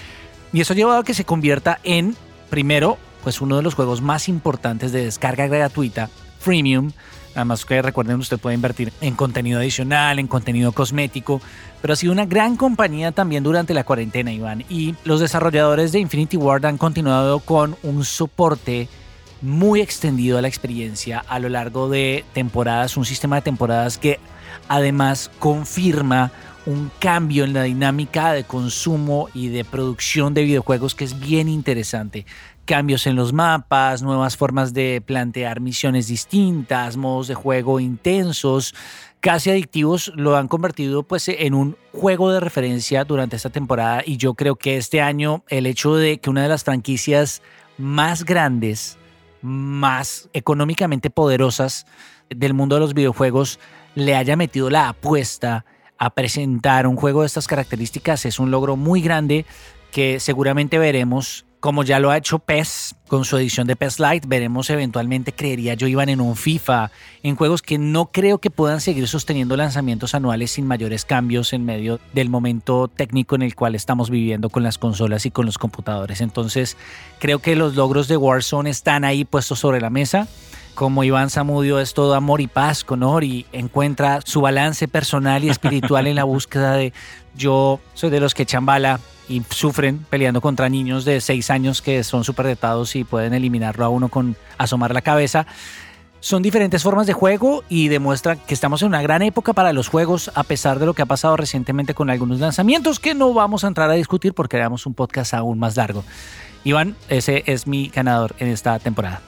Y 0.52 0.60
eso 0.60 0.72
ha 0.72 0.76
llevado 0.76 1.00
a 1.00 1.04
que 1.04 1.14
se 1.14 1.24
convierta 1.24 1.78
en 1.82 2.16
primero 2.50 2.98
pues 3.22 3.40
uno 3.40 3.56
de 3.56 3.62
los 3.62 3.74
juegos 3.74 4.02
más 4.02 4.28
importantes 4.28 4.92
de 4.92 5.04
descarga 5.04 5.46
gratuita, 5.46 6.10
freemium, 6.40 6.92
Además 7.34 7.64
que 7.64 7.81
recuerden, 7.81 8.19
usted 8.19 8.38
puede 8.38 8.55
invertir 8.55 8.93
en 9.00 9.14
contenido 9.14 9.58
adicional, 9.58 10.19
en 10.19 10.26
contenido 10.26 10.73
cosmético, 10.73 11.40
pero 11.81 11.94
ha 11.94 11.96
sido 11.96 12.12
una 12.12 12.26
gran 12.26 12.56
compañía 12.56 13.12
también 13.12 13.43
durante 13.43 13.75
la 13.75 13.84
cuarentena, 13.84 14.32
Iván. 14.32 14.64
Y 14.69 14.94
los 15.05 15.20
desarrolladores 15.20 15.93
de 15.93 16.00
Infinity 16.00 16.37
Ward 16.37 16.67
han 16.67 16.79
continuado 16.79 17.40
con 17.40 17.76
un 17.82 18.05
soporte 18.05 18.88
muy 19.40 19.81
extendido 19.81 20.38
a 20.38 20.43
la 20.43 20.49
experiencia 20.49 21.25
a 21.26 21.38
lo 21.38 21.49
largo 21.49 21.88
de 21.88 22.25
temporadas, 22.32 22.96
un 22.96 23.05
sistema 23.05 23.37
de 23.37 23.43
temporadas 23.43 23.99
que 23.99 24.20
además 24.69 25.31
confirma 25.38 26.31
un 26.66 26.90
cambio 26.98 27.44
en 27.44 27.52
la 27.52 27.64
dinámica 27.64 28.32
de 28.32 28.44
consumo 28.44 29.28
y 29.34 29.48
de 29.48 29.64
producción 29.64 30.34
de 30.34 30.44
videojuegos 30.44 30.94
que 30.94 31.04
es 31.04 31.18
bien 31.18 31.48
interesante. 31.48 32.26
Cambios 32.64 33.06
en 33.06 33.16
los 33.16 33.32
mapas, 33.32 34.02
nuevas 34.02 34.36
formas 34.36 34.72
de 34.72 35.02
plantear 35.04 35.60
misiones 35.60 36.06
distintas, 36.06 36.96
modos 36.96 37.26
de 37.26 37.34
juego 37.34 37.80
intensos, 37.80 38.74
casi 39.20 39.50
adictivos, 39.50 40.12
lo 40.14 40.36
han 40.36 40.46
convertido 40.46 41.02
pues 41.02 41.28
en 41.28 41.54
un 41.54 41.76
juego 41.92 42.30
de 42.30 42.40
referencia 42.40 43.04
durante 43.04 43.36
esta 43.36 43.50
temporada 43.50 44.02
y 44.04 44.16
yo 44.16 44.34
creo 44.34 44.54
que 44.54 44.76
este 44.76 45.00
año 45.00 45.44
el 45.48 45.66
hecho 45.66 45.96
de 45.96 46.19
que 46.19 46.31
una 46.31 46.42
de 46.42 46.48
las 46.48 46.62
franquicias 46.64 47.42
más 47.78 48.24
grandes, 48.24 48.98
más 49.40 50.28
económicamente 50.32 51.10
poderosas 51.10 51.86
del 52.31 52.54
mundo 52.54 52.76
de 52.76 52.81
los 52.81 52.94
videojuegos 52.94 53.58
le 53.96 54.14
haya 54.14 54.36
metido 54.36 54.70
la 54.70 54.90
apuesta 54.90 55.64
a 56.02 56.10
presentar 56.10 56.88
un 56.88 56.96
juego 56.96 57.20
de 57.20 57.28
estas 57.28 57.46
características 57.46 58.26
es 58.26 58.40
un 58.40 58.50
logro 58.50 58.74
muy 58.76 59.00
grande 59.00 59.46
que 59.92 60.18
seguramente 60.18 60.76
veremos 60.76 61.44
como 61.60 61.84
ya 61.84 62.00
lo 62.00 62.10
ha 62.10 62.16
hecho 62.16 62.40
PES 62.40 62.96
con 63.06 63.24
su 63.24 63.36
edición 63.36 63.68
de 63.68 63.76
PES 63.76 64.00
Lite, 64.00 64.26
veremos 64.26 64.68
eventualmente, 64.68 65.30
creería 65.32 65.74
yo, 65.74 65.86
iban 65.86 66.08
en 66.08 66.20
un 66.20 66.34
FIFA, 66.34 66.90
en 67.22 67.36
juegos 67.36 67.62
que 67.62 67.78
no 67.78 68.06
creo 68.06 68.38
que 68.38 68.50
puedan 68.50 68.80
seguir 68.80 69.06
sosteniendo 69.06 69.56
lanzamientos 69.56 70.16
anuales 70.16 70.50
sin 70.50 70.66
mayores 70.66 71.04
cambios 71.04 71.52
en 71.52 71.64
medio 71.64 72.00
del 72.14 72.30
momento 72.30 72.88
técnico 72.88 73.36
en 73.36 73.42
el 73.42 73.54
cual 73.54 73.76
estamos 73.76 74.10
viviendo 74.10 74.50
con 74.50 74.64
las 74.64 74.78
consolas 74.78 75.24
y 75.24 75.30
con 75.30 75.46
los 75.46 75.56
computadores. 75.56 76.20
Entonces, 76.20 76.76
creo 77.20 77.38
que 77.38 77.54
los 77.54 77.76
logros 77.76 78.08
de 78.08 78.16
Warzone 78.16 78.68
están 78.68 79.04
ahí 79.04 79.24
puestos 79.24 79.60
sobre 79.60 79.80
la 79.80 79.90
mesa 79.90 80.26
como 80.74 81.05
Iván 81.05 81.31
Zamudio 81.31 81.79
es 81.79 81.94
todo 81.94 82.14
amor 82.14 82.41
y 82.41 82.46
paz 82.46 82.84
con 82.84 83.02
Ori, 83.02 83.46
encuentra 83.52 84.20
su 84.24 84.41
balance 84.41 84.88
personal 84.88 85.44
y 85.44 85.50
espiritual 85.50 86.06
en 86.06 86.17
la 86.17 86.24
búsqueda 86.24 86.74
de 86.74 86.93
yo 87.34 87.81
soy 87.94 88.10
de 88.10 88.20
los 88.20 88.34
que 88.34 88.46
chambala 88.46 89.00
y 89.29 89.43
sufren 89.50 90.05
peleando 90.10 90.41
contra 90.41 90.69
niños 90.69 91.05
de 91.05 91.20
6 91.20 91.50
años 91.50 91.82
que 91.82 92.05
son 92.05 92.24
súper 92.24 92.46
detados 92.46 92.96
y 92.96 93.05
pueden 93.05 93.34
eliminarlo 93.34 93.84
a 93.84 93.88
uno 93.88 94.08
con 94.08 94.36
asomar 94.58 94.93
la 94.93 95.02
cabeza. 95.02 95.46
Son 96.20 96.43
diferentes 96.43 96.82
formas 96.82 97.06
de 97.06 97.14
juego 97.14 97.64
y 97.69 97.88
demuestra 97.88 98.36
que 98.36 98.55
estamos 98.55 98.82
en 98.82 98.88
una 98.88 99.02
gran 99.02 99.22
época 99.22 99.55
para 99.55 99.72
los 99.72 99.88
juegos, 99.88 100.31
a 100.34 100.44
pesar 100.44 100.79
de 100.79 100.86
lo 100.86 100.94
que 100.94 101.02
ha 101.02 101.06
pasado 101.06 101.36
recientemente 101.36 101.94
con 101.94 102.10
algunos 102.10 102.38
lanzamientos 102.38 103.00
que 103.00 103.14
no 103.14 103.32
vamos 103.34 103.64
a 103.64 103.69
entrar 103.69 103.91
a 103.91 103.94
discutir 103.94 104.32
porque 104.32 104.56
haremos 104.56 104.86
un 104.86 104.94
podcast 104.94 105.34
aún 105.34 105.58
más 105.58 105.76
largo. 105.76 106.05
Iván, 106.64 106.94
ese 107.08 107.43
es 107.46 107.67
mi 107.67 107.88
ganador 107.88 108.36
en 108.38 108.48
esta 108.48 108.79
temporada. 108.79 109.20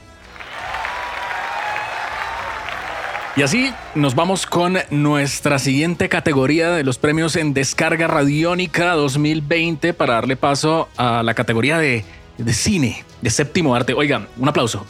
Y 3.37 3.43
así 3.43 3.75
nos 3.97 4.15
vamos 4.15 4.47
con 4.47 4.79
nuestra 4.91 5.59
siguiente 5.59 6.09
categoría 6.09 6.71
de 6.71 6.85
los 6.85 6.99
premios 6.99 7.35
en 7.35 7.53
Descarga 7.53 8.07
Radiónica 8.07 8.93
2020 8.93 9.93
para 9.93 10.15
darle 10.15 10.37
paso 10.37 10.89
a 10.97 11.25
la 11.25 11.35
categoría 11.35 11.79
de, 11.79 12.05
de 12.39 12.53
cine, 12.53 13.05
de 13.21 13.31
séptimo 13.31 13.75
arte. 13.75 13.93
Oigan, 13.93 14.29
un 14.37 14.49
aplauso. 14.49 14.87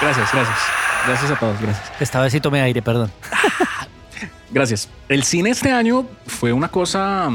Gracias, 0.00 0.32
gracias. 0.32 0.58
Gracias 1.06 1.30
a 1.30 1.36
todos, 1.36 1.60
gracias. 1.60 1.92
Esta 2.00 2.20
vez 2.22 2.32
sí 2.32 2.40
tomé 2.40 2.62
aire, 2.62 2.80
perdón. 2.80 3.12
Gracias. 4.50 4.88
El 5.08 5.22
cine 5.24 5.50
este 5.50 5.72
año 5.72 6.06
fue 6.26 6.52
una 6.52 6.68
cosa 6.68 7.30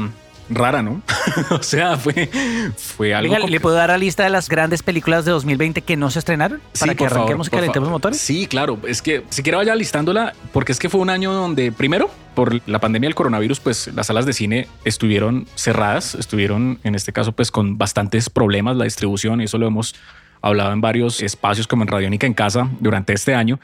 rara, 0.50 0.82
¿no? 0.82 1.02
o 1.50 1.62
sea, 1.62 1.96
fue, 1.96 2.28
fue 2.76 3.14
algo. 3.14 3.34
Venga, 3.34 3.46
¿le 3.46 3.60
puedo 3.60 3.76
dar 3.76 3.90
la 3.90 3.98
lista 3.98 4.24
de 4.24 4.30
las 4.30 4.48
grandes 4.48 4.82
películas 4.82 5.24
de 5.24 5.32
2020 5.32 5.82
que 5.82 5.96
no 5.96 6.10
se 6.10 6.18
estrenaron? 6.18 6.60
Para 6.78 6.92
Sí, 6.92 6.96
que 6.96 6.96
por 6.96 7.08
favor, 7.08 7.18
arranquemos 7.18 7.46
y 7.48 7.50
calentemos 7.50 7.88
motores. 7.90 8.20
Sí, 8.20 8.46
claro. 8.46 8.78
Es 8.86 9.02
que 9.02 9.24
si 9.30 9.42
quiero 9.42 9.58
vaya 9.58 9.74
listándola, 9.74 10.34
porque 10.52 10.72
es 10.72 10.78
que 10.78 10.88
fue 10.88 11.00
un 11.00 11.10
año 11.10 11.32
donde, 11.32 11.72
primero, 11.72 12.10
por 12.34 12.60
la 12.68 12.78
pandemia 12.78 13.08
del 13.08 13.14
coronavirus, 13.14 13.60
pues 13.60 13.90
las 13.94 14.06
salas 14.06 14.26
de 14.26 14.32
cine 14.32 14.68
estuvieron 14.84 15.46
cerradas, 15.54 16.14
estuvieron 16.14 16.78
en 16.84 16.94
este 16.94 17.12
caso, 17.12 17.32
pues 17.32 17.50
con 17.50 17.78
bastantes 17.78 18.30
problemas 18.30 18.76
la 18.76 18.84
distribución, 18.84 19.40
y 19.40 19.44
eso 19.44 19.58
lo 19.58 19.66
hemos 19.66 19.94
hablado 20.40 20.72
en 20.72 20.80
varios 20.80 21.22
espacios 21.22 21.66
como 21.66 21.82
en 21.82 21.88
Radiónica 21.88 22.26
en 22.26 22.34
casa 22.34 22.68
durante 22.80 23.12
este 23.12 23.34
año. 23.34 23.58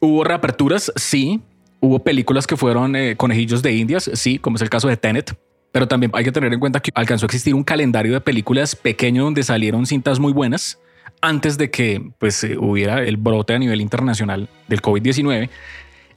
Hubo 0.00 0.24
reaperturas, 0.24 0.92
sí. 0.96 1.40
Hubo 1.80 1.98
películas 1.98 2.46
que 2.46 2.56
fueron 2.56 2.96
eh, 2.96 3.16
conejillos 3.16 3.62
de 3.62 3.72
indias, 3.72 4.10
sí, 4.14 4.38
como 4.38 4.56
es 4.56 4.62
el 4.62 4.70
caso 4.70 4.88
de 4.88 4.96
Tenet. 4.96 5.36
Pero 5.74 5.88
también 5.88 6.12
hay 6.14 6.22
que 6.22 6.30
tener 6.30 6.52
en 6.52 6.60
cuenta 6.60 6.78
que 6.78 6.92
alcanzó 6.94 7.24
a 7.24 7.26
existir 7.26 7.52
un 7.52 7.64
calendario 7.64 8.12
de 8.12 8.20
películas 8.20 8.76
pequeño 8.76 9.24
donde 9.24 9.42
salieron 9.42 9.86
cintas 9.86 10.20
muy 10.20 10.32
buenas 10.32 10.78
antes 11.20 11.58
de 11.58 11.68
que 11.72 12.12
pues, 12.20 12.44
eh, 12.44 12.56
hubiera 12.56 13.02
el 13.02 13.16
brote 13.16 13.54
a 13.54 13.58
nivel 13.58 13.80
internacional 13.80 14.48
del 14.68 14.80
COVID-19. 14.80 15.48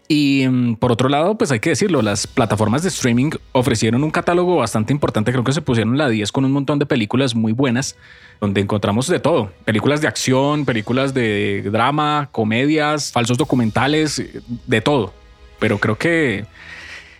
Y 0.07 0.45
mm, 0.47 0.75
por 0.75 0.91
otro 0.91 1.09
lado, 1.09 1.39
pues 1.39 1.51
hay 1.51 1.59
que 1.59 1.71
decirlo, 1.71 2.03
las 2.03 2.27
plataformas 2.27 2.83
de 2.83 2.89
streaming 2.89 3.31
ofrecieron 3.51 4.03
un 4.03 4.11
catálogo 4.11 4.57
bastante 4.57 4.93
importante, 4.93 5.31
creo 5.31 5.43
que 5.43 5.53
se 5.53 5.63
pusieron 5.63 5.97
la 5.97 6.07
10 6.07 6.31
con 6.31 6.45
un 6.45 6.51
montón 6.51 6.77
de 6.77 6.85
películas 6.85 7.33
muy 7.33 7.51
buenas, 7.51 7.97
donde 8.39 8.61
encontramos 8.61 9.07
de 9.07 9.19
todo, 9.19 9.51
películas 9.65 10.01
de 10.01 10.07
acción, 10.07 10.65
películas 10.65 11.15
de 11.15 11.63
drama, 11.71 12.29
comedias, 12.31 13.11
falsos 13.11 13.39
documentales, 13.39 14.19
eh, 14.19 14.39
de 14.67 14.81
todo. 14.81 15.15
Pero 15.57 15.79
creo 15.79 15.97
que 15.97 16.45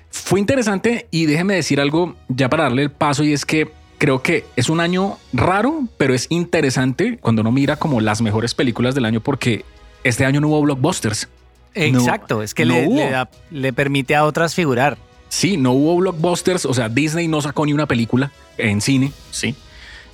fue 0.10 0.40
interesante 0.40 1.08
y 1.12 1.26
déjeme 1.26 1.56
decir 1.56 1.80
algo 1.80 2.16
ya 2.28 2.50
para 2.50 2.64
darle 2.64 2.84
el 2.84 2.92
paso 2.92 3.24
y 3.24 3.34
es 3.34 3.46
que 3.46 3.72
creo 3.98 4.22
que 4.22 4.46
es 4.56 4.70
un 4.70 4.80
año 4.80 5.18
raro, 5.34 5.82
pero 5.98 6.14
es 6.14 6.28
interesante 6.30 7.18
cuando 7.20 7.42
uno 7.42 7.52
mira 7.52 7.76
como 7.78 8.02
las 8.02 8.22
mejores 8.22 8.54
películas 8.54 8.96
del 8.96 9.06
año 9.06 9.22
porque 9.22 9.66
este 10.04 10.26
año 10.26 10.40
no 10.42 10.48
hubo 10.50 10.62
blockbusters. 10.62 11.28
Exacto, 11.74 12.42
es 12.42 12.54
que 12.54 12.66
no 12.66 12.74
le, 12.74 12.88
hubo. 12.88 12.96
le 12.96 13.10
da- 13.12 13.30
le 13.52 13.74
permite 13.74 14.16
a 14.16 14.24
otras 14.26 14.56
figurar. 14.56 14.98
Sí, 15.30 15.58
no 15.58 15.74
hubo 15.74 15.96
blockbusters, 15.98 16.66
o 16.66 16.74
sea, 16.74 16.90
Disney 16.90 17.28
no 17.28 17.42
sacó 17.42 17.66
ni 17.66 17.74
una 17.74 17.86
película 17.86 18.32
en 18.58 18.82
cine, 18.82 19.12
sí. 19.32 19.56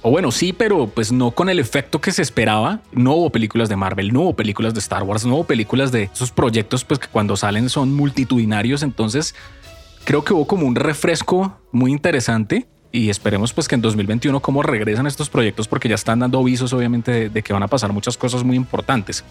O 0.01 0.09
bueno, 0.11 0.31
sí, 0.31 0.51
pero 0.51 0.87
pues 0.87 1.13
no 1.13 1.31
con 1.31 1.47
el 1.49 1.59
efecto 1.59 2.01
que 2.01 2.11
se 2.11 2.21
esperaba. 2.21 2.81
No 2.91 3.13
hubo 3.13 3.29
películas 3.29 3.69
de 3.69 3.77
Marvel, 3.77 4.11
no 4.11 4.21
hubo 4.21 4.35
películas 4.35 4.73
de 4.73 4.81
Star 4.81 5.03
Wars, 5.03 5.25
no 5.25 5.35
hubo 5.35 5.43
películas 5.45 5.93
de 5.93 6.09
esos 6.13 6.31
proyectos 6.31 6.83
pues 6.83 6.99
que 6.99 7.07
cuando 7.07 7.37
salen 7.37 7.69
son 7.69 7.93
multitudinarios, 7.93 8.83
entonces 8.83 9.33
creo 10.03 10.23
que 10.23 10.33
hubo 10.33 10.45
como 10.45 10.67
un 10.67 10.75
refresco 10.75 11.57
muy 11.71 11.91
interesante 11.91 12.67
y 12.91 13.09
esperemos 13.09 13.53
pues 13.53 13.67
que 13.67 13.75
en 13.75 13.81
2021 13.81 14.39
cómo 14.39 14.61
regresan 14.61 15.07
estos 15.07 15.29
proyectos 15.29 15.67
porque 15.67 15.89
ya 15.89 15.95
están 15.95 16.19
dando 16.19 16.39
avisos 16.39 16.73
obviamente 16.73 17.11
de, 17.11 17.29
de 17.29 17.41
que 17.41 17.53
van 17.53 17.63
a 17.63 17.67
pasar 17.67 17.91
muchas 17.91 18.17
cosas 18.17 18.43
muy 18.43 18.55
importantes. 18.55 19.23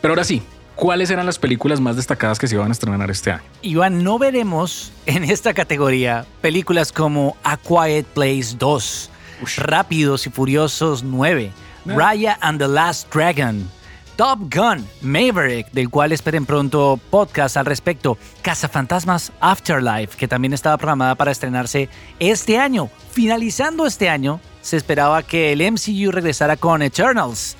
Pero 0.00 0.12
ahora 0.12 0.24
sí, 0.24 0.42
¿cuáles 0.74 1.10
eran 1.10 1.24
las 1.24 1.38
películas 1.38 1.80
más 1.80 1.96
destacadas 1.96 2.38
que 2.38 2.46
se 2.46 2.54
iban 2.54 2.68
a 2.68 2.72
estrenar 2.72 3.10
este 3.10 3.32
año? 3.32 3.42
Iván, 3.62 4.04
no 4.04 4.18
veremos 4.18 4.92
en 5.06 5.24
esta 5.24 5.54
categoría 5.54 6.26
películas 6.40 6.92
como 6.92 7.36
A 7.42 7.56
Quiet 7.56 8.06
Place 8.06 8.56
2, 8.58 9.10
Rápidos 9.56 10.26
y 10.26 10.30
Furiosos 10.30 11.02
9, 11.02 11.50
Raya 11.86 12.38
and 12.42 12.58
the 12.58 12.68
Last 12.68 13.12
Dragon, 13.14 13.70
Top 14.18 14.52
Gun, 14.52 14.84
Maverick, 15.00 15.70
del 15.70 15.90
cual 15.90 16.10
esperen 16.10 16.44
pronto 16.44 16.98
podcast 17.08 17.56
al 17.56 17.66
respecto, 17.66 18.18
Cazafantasmas 18.42 19.30
Afterlife, 19.38 20.16
que 20.16 20.26
también 20.26 20.52
estaba 20.52 20.76
programada 20.76 21.14
para 21.14 21.30
estrenarse 21.30 21.88
este 22.18 22.58
año. 22.58 22.90
Finalizando 23.12 23.86
este 23.86 24.08
año, 24.08 24.40
se 24.60 24.76
esperaba 24.76 25.22
que 25.22 25.52
el 25.52 25.60
MCU 25.60 26.10
regresara 26.10 26.56
con 26.56 26.82
Eternals. 26.82 27.56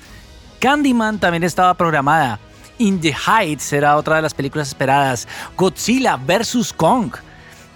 Candyman 0.59 1.17
también 1.17 1.45
estaba 1.45 1.75
programada. 1.75 2.41
In 2.77 2.99
the 2.99 3.15
Heights 3.15 3.71
era 3.71 3.95
otra 3.95 4.17
de 4.17 4.23
las 4.23 4.33
películas 4.33 4.67
esperadas. 4.67 5.29
Godzilla 5.55 6.17
vs. 6.17 6.73
Kong. 6.73 7.13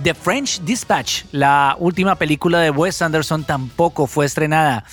The 0.03 0.13
French 0.13 0.59
Dispatch, 0.59 1.23
la 1.31 1.77
última 1.79 2.15
película 2.15 2.59
de 2.59 2.69
Wes 2.69 3.01
Anderson, 3.01 3.45
tampoco 3.45 4.07
fue 4.07 4.25
estrenada. 4.25 4.83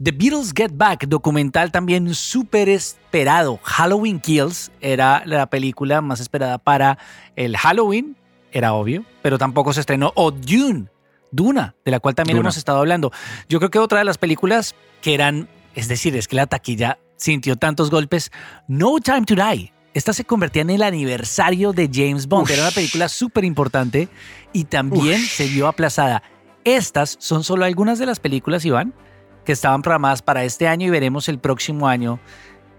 The 0.00 0.12
Beatles 0.12 0.52
Get 0.54 0.70
Back, 0.74 1.08
documental 1.08 1.72
también 1.72 2.14
súper 2.14 2.68
esperado. 2.68 3.58
Halloween 3.64 4.20
Kills 4.20 4.70
era 4.80 5.24
la 5.26 5.50
película 5.50 6.00
más 6.00 6.20
esperada 6.20 6.58
para 6.58 6.98
el 7.34 7.56
Halloween, 7.56 8.16
era 8.52 8.74
obvio, 8.74 9.04
pero 9.22 9.38
tampoco 9.38 9.72
se 9.72 9.80
estrenó. 9.80 10.12
O 10.14 10.30
Dune, 10.30 10.86
Duna, 11.32 11.74
de 11.84 11.90
la 11.90 11.98
cual 11.98 12.14
también 12.14 12.36
Duna. 12.36 12.46
hemos 12.46 12.56
estado 12.56 12.78
hablando. 12.78 13.10
Yo 13.48 13.58
creo 13.58 13.70
que 13.70 13.80
otra 13.80 13.98
de 13.98 14.04
las 14.04 14.18
películas 14.18 14.76
que 15.02 15.14
eran, 15.14 15.48
es 15.74 15.88
decir, 15.88 16.14
es 16.14 16.28
que 16.28 16.36
la 16.36 16.46
taquilla 16.46 17.00
sintió 17.16 17.56
tantos 17.56 17.90
golpes. 17.90 18.30
No 18.68 19.00
Time 19.00 19.24
to 19.24 19.34
Die. 19.34 19.72
Esta 19.94 20.12
se 20.12 20.24
convertía 20.24 20.62
en 20.62 20.70
el 20.70 20.84
aniversario 20.84 21.72
de 21.72 21.90
James 21.92 22.28
Bond. 22.28 22.44
Ush. 22.44 22.52
Era 22.52 22.62
una 22.62 22.70
película 22.70 23.08
súper 23.08 23.44
importante 23.44 24.08
y 24.52 24.64
también 24.64 25.20
se 25.20 25.48
vio 25.48 25.66
aplazada. 25.66 26.22
Estas 26.62 27.16
son 27.18 27.42
solo 27.42 27.64
algunas 27.64 27.98
de 27.98 28.06
las 28.06 28.20
películas, 28.20 28.64
Iván, 28.64 28.94
que 29.48 29.52
estaban 29.52 29.80
programadas 29.80 30.20
para 30.20 30.44
este 30.44 30.68
año 30.68 30.88
y 30.88 30.90
veremos 30.90 31.26
el 31.30 31.38
próximo 31.38 31.88
año 31.88 32.20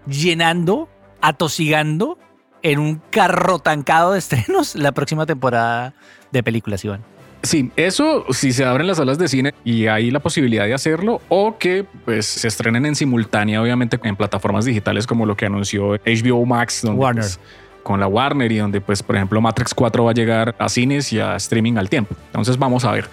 llenando, 0.06 0.88
atosigando 1.20 2.16
en 2.62 2.78
un 2.78 3.02
carro 3.10 3.58
tancado 3.58 4.12
de 4.12 4.20
estrenos 4.20 4.74
la 4.76 4.92
próxima 4.92 5.26
temporada 5.26 5.94
de 6.30 6.44
películas, 6.44 6.84
Iván. 6.84 7.02
Sí, 7.42 7.72
eso 7.74 8.24
si 8.30 8.52
se 8.52 8.64
abren 8.64 8.86
las 8.86 8.98
salas 8.98 9.18
de 9.18 9.26
cine 9.26 9.52
y 9.64 9.88
hay 9.88 10.12
la 10.12 10.20
posibilidad 10.20 10.64
de 10.64 10.72
hacerlo 10.72 11.20
o 11.28 11.58
que 11.58 11.84
pues 12.04 12.26
se 12.26 12.46
estrenen 12.46 12.86
en 12.86 12.94
simultánea, 12.94 13.60
obviamente 13.60 13.98
en 14.04 14.14
plataformas 14.14 14.64
digitales 14.64 15.08
como 15.08 15.26
lo 15.26 15.36
que 15.36 15.46
anunció 15.46 15.96
HBO 16.06 16.46
Max, 16.46 16.82
donde, 16.84 17.00
Warner. 17.00 17.24
pues, 17.24 17.40
con 17.82 17.98
la 17.98 18.06
Warner 18.06 18.52
y 18.52 18.58
donde 18.58 18.80
pues 18.80 19.02
por 19.02 19.16
ejemplo 19.16 19.40
Matrix 19.40 19.74
4 19.74 20.04
va 20.04 20.12
a 20.12 20.14
llegar 20.14 20.54
a 20.56 20.68
cines 20.68 21.12
y 21.12 21.18
a 21.18 21.34
streaming 21.34 21.78
al 21.78 21.88
tiempo. 21.88 22.14
Entonces 22.26 22.56
vamos 22.56 22.84
a 22.84 22.92
ver. 22.92 23.08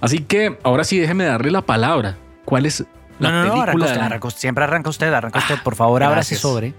Así 0.00 0.20
que 0.20 0.56
ahora 0.62 0.82
sí 0.82 0.98
déjeme 0.98 1.24
darle 1.24 1.50
la 1.50 1.60
palabra. 1.60 2.16
¿Cuál 2.46 2.66
es 2.66 2.84
No, 3.18 3.30
no, 3.30 3.44
no, 3.44 3.62
arranca 3.62 3.84
usted, 3.84 4.00
arranca 4.00 4.30
siempre 4.30 4.64
arranca 4.64 4.90
usted, 4.90 5.12
arranca 5.12 5.38
usted. 5.38 5.56
Por 5.62 5.76
favor, 5.76 6.02
ábrase 6.02 6.34
gracias. 6.34 6.40
sobre. 6.40 6.74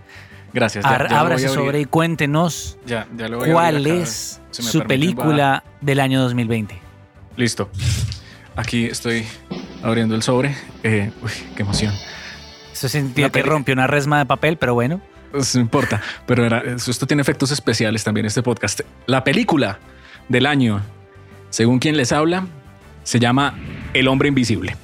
Gracias. 0.54 0.84
ya- 0.86 1.08
ya 1.10 1.20
ábrase 1.20 1.50
sobre 1.50 1.80
y 1.82 1.86
cuéntenos 1.86 2.78
Ya, 2.86 3.08
cuál 3.52 3.88
es 3.88 4.40
Si 4.52 4.62
su 4.62 4.84
película 4.84 5.64
del 5.82 6.00
año 6.00 6.22
2020. 6.22 6.80
Listo. 7.38 7.70
Aquí 8.56 8.86
estoy 8.86 9.26
abriendo 9.82 10.14
el 10.16 10.22
sobre. 10.22 10.56
Eh, 10.84 11.12
uy, 11.24 11.32
qué 11.56 11.64
emoción. 11.64 11.94
Eso 12.72 12.88
sentía 12.88 13.30
que 13.30 13.42
rompió 13.42 13.74
una 13.74 13.88
resma 13.88 14.20
de 14.20 14.26
papel, 14.26 14.58
pero 14.58 14.74
bueno. 14.76 15.02
Pues 15.32 15.56
no 15.56 15.62
importa, 15.62 16.00
pero 16.28 16.46
era- 16.46 16.62
esto 16.76 17.08
tiene 17.08 17.22
efectos 17.22 17.50
especiales 17.50 18.04
también 18.04 18.28
este 18.28 18.44
podcast. 18.44 18.82
La 19.08 19.24
película 19.24 19.80
del 20.30 20.46
año, 20.46 20.82
según 21.50 21.80
quien 21.80 21.98
les 21.98 22.12
habla, 22.12 22.46
se 23.04 23.20
llama 23.20 23.56
El 23.94 24.08
hombre 24.08 24.28
invisible. 24.28 24.76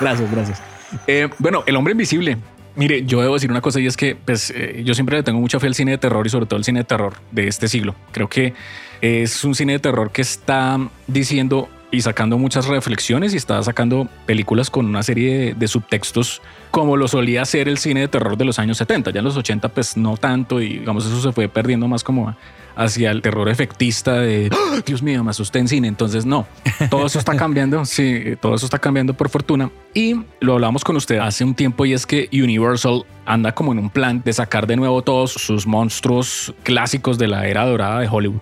Gracias, 0.00 0.30
gracias. 0.30 0.62
Eh, 1.06 1.28
bueno, 1.38 1.62
El 1.66 1.76
hombre 1.76 1.92
invisible. 1.92 2.36
Mire, 2.76 3.04
yo 3.04 3.20
debo 3.20 3.34
decir 3.34 3.50
una 3.50 3.60
cosa 3.60 3.80
y 3.80 3.86
es 3.86 3.96
que 3.96 4.14
pues, 4.14 4.52
eh, 4.54 4.82
yo 4.84 4.94
siempre 4.94 5.16
le 5.16 5.22
tengo 5.22 5.40
mucha 5.40 5.58
fe 5.58 5.66
al 5.66 5.74
cine 5.74 5.92
de 5.92 5.98
terror 5.98 6.24
y 6.26 6.30
sobre 6.30 6.46
todo 6.46 6.56
el 6.56 6.64
cine 6.64 6.80
de 6.80 6.84
terror 6.84 7.14
de 7.32 7.48
este 7.48 7.68
siglo. 7.68 7.94
Creo 8.12 8.28
que 8.28 8.54
es 9.00 9.44
un 9.44 9.54
cine 9.54 9.74
de 9.74 9.78
terror 9.80 10.12
que 10.12 10.22
está 10.22 10.78
diciendo 11.06 11.68
y 11.90 12.00
sacando 12.02 12.38
muchas 12.38 12.66
reflexiones 12.66 13.34
y 13.34 13.36
está 13.36 13.62
sacando 13.62 14.08
películas 14.26 14.70
con 14.70 14.86
una 14.86 15.02
serie 15.02 15.38
de, 15.38 15.54
de 15.54 15.68
subtextos 15.68 16.40
como 16.70 16.96
lo 16.96 17.08
solía 17.08 17.42
hacer 17.42 17.68
el 17.68 17.78
cine 17.78 18.00
de 18.00 18.08
terror 18.08 18.36
de 18.36 18.44
los 18.44 18.58
años 18.58 18.78
70. 18.78 19.10
Ya 19.10 19.18
en 19.18 19.24
los 19.24 19.36
80 19.36 19.68
pues 19.70 19.96
no 19.96 20.16
tanto 20.16 20.60
y 20.60 20.78
digamos 20.78 21.04
eso 21.06 21.20
se 21.20 21.32
fue 21.32 21.48
perdiendo 21.48 21.88
más 21.88 22.04
como 22.04 22.34
hacia 22.76 23.10
el 23.10 23.20
terror 23.20 23.48
efectista 23.48 24.14
de 24.14 24.48
"¡Ah! 24.52 24.80
Dios 24.86 25.02
mío, 25.02 25.22
me 25.24 25.30
asusté 25.30 25.58
en 25.58 25.68
cine. 25.68 25.88
Entonces 25.88 26.24
no, 26.24 26.46
todo 26.90 27.06
eso 27.06 27.18
está 27.18 27.36
cambiando. 27.36 27.84
Sí, 27.84 28.36
todo 28.40 28.54
eso 28.54 28.66
está 28.66 28.78
cambiando 28.78 29.14
por 29.14 29.28
fortuna. 29.28 29.70
Y 29.92 30.14
lo 30.40 30.54
hablamos 30.54 30.84
con 30.84 30.96
usted 30.96 31.18
hace 31.18 31.44
un 31.44 31.54
tiempo 31.54 31.84
y 31.84 31.92
es 31.92 32.06
que 32.06 32.28
Universal 32.32 33.04
anda 33.26 33.52
como 33.52 33.72
en 33.72 33.78
un 33.80 33.90
plan 33.90 34.22
de 34.24 34.32
sacar 34.32 34.66
de 34.66 34.76
nuevo 34.76 35.02
todos 35.02 35.32
sus 35.32 35.66
monstruos 35.66 36.54
clásicos 36.62 37.18
de 37.18 37.28
la 37.28 37.46
era 37.48 37.66
dorada 37.66 38.00
de 38.00 38.08
Hollywood. 38.08 38.40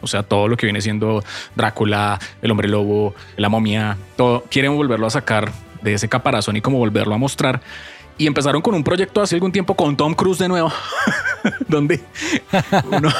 O 0.00 0.06
sea, 0.06 0.22
todo 0.22 0.48
lo 0.48 0.56
que 0.56 0.66
viene 0.66 0.80
siendo 0.80 1.22
Drácula, 1.56 2.18
el 2.42 2.50
hombre 2.50 2.68
lobo, 2.68 3.14
la 3.36 3.48
momia, 3.48 3.96
todo. 4.16 4.44
Quieren 4.50 4.76
volverlo 4.76 5.06
a 5.06 5.10
sacar 5.10 5.50
de 5.82 5.94
ese 5.94 6.08
caparazón 6.08 6.56
y 6.56 6.60
como 6.60 6.78
volverlo 6.78 7.14
a 7.14 7.18
mostrar. 7.18 7.60
Y 8.20 8.26
empezaron 8.26 8.60
con 8.62 8.74
un 8.74 8.82
proyecto 8.82 9.22
hace 9.22 9.36
algún 9.36 9.52
tiempo 9.52 9.74
con 9.76 9.96
Tom 9.96 10.12
Cruise 10.12 10.38
de 10.38 10.48
nuevo, 10.48 10.72
donde, 11.68 12.00
uno- 12.90 13.10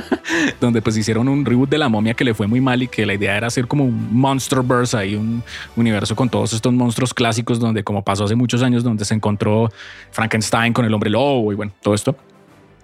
donde 0.60 0.82
pues 0.82 0.96
hicieron 0.96 1.28
un 1.28 1.44
reboot 1.44 1.68
de 1.70 1.78
la 1.78 1.88
momia 1.88 2.14
que 2.14 2.24
le 2.24 2.34
fue 2.34 2.48
muy 2.48 2.60
mal 2.60 2.82
y 2.82 2.88
que 2.88 3.06
la 3.06 3.14
idea 3.14 3.36
era 3.36 3.46
hacer 3.46 3.68
como 3.68 3.84
un 3.84 4.08
Monsterverse, 4.12 4.96
ahí 4.96 5.14
un 5.14 5.42
universo 5.76 6.16
con 6.16 6.28
todos 6.28 6.52
estos 6.52 6.72
monstruos 6.72 7.14
clásicos, 7.14 7.60
donde 7.60 7.84
como 7.84 8.02
pasó 8.02 8.24
hace 8.24 8.34
muchos 8.34 8.60
años, 8.62 8.82
donde 8.82 9.04
se 9.04 9.14
encontró 9.14 9.70
Frankenstein 10.10 10.72
con 10.72 10.84
el 10.84 10.92
hombre 10.94 11.10
lobo 11.10 11.52
y 11.52 11.54
bueno, 11.54 11.72
todo 11.80 11.94
esto. 11.94 12.16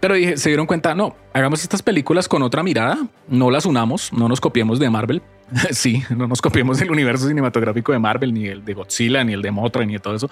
Pero 0.06 0.14
dije, 0.14 0.36
se 0.36 0.50
dieron 0.50 0.68
cuenta, 0.68 0.94
no, 0.94 1.16
hagamos 1.32 1.64
estas 1.64 1.82
películas 1.82 2.28
con 2.28 2.40
otra 2.42 2.62
mirada, 2.62 3.08
no 3.26 3.50
las 3.50 3.66
unamos, 3.66 4.12
no 4.12 4.28
nos 4.28 4.40
copiemos 4.40 4.78
de 4.78 4.88
Marvel. 4.88 5.20
sí, 5.72 6.00
no 6.16 6.28
nos 6.28 6.40
copiemos 6.40 6.78
del 6.78 6.92
universo 6.92 7.26
cinematográfico 7.26 7.90
de 7.90 7.98
Marvel, 7.98 8.32
ni 8.32 8.46
el 8.46 8.64
de 8.64 8.72
Godzilla, 8.72 9.24
ni 9.24 9.32
el 9.32 9.42
de 9.42 9.50
Mothra, 9.50 9.84
ni 9.84 9.94
de 9.94 9.98
todo 9.98 10.14
eso. 10.14 10.30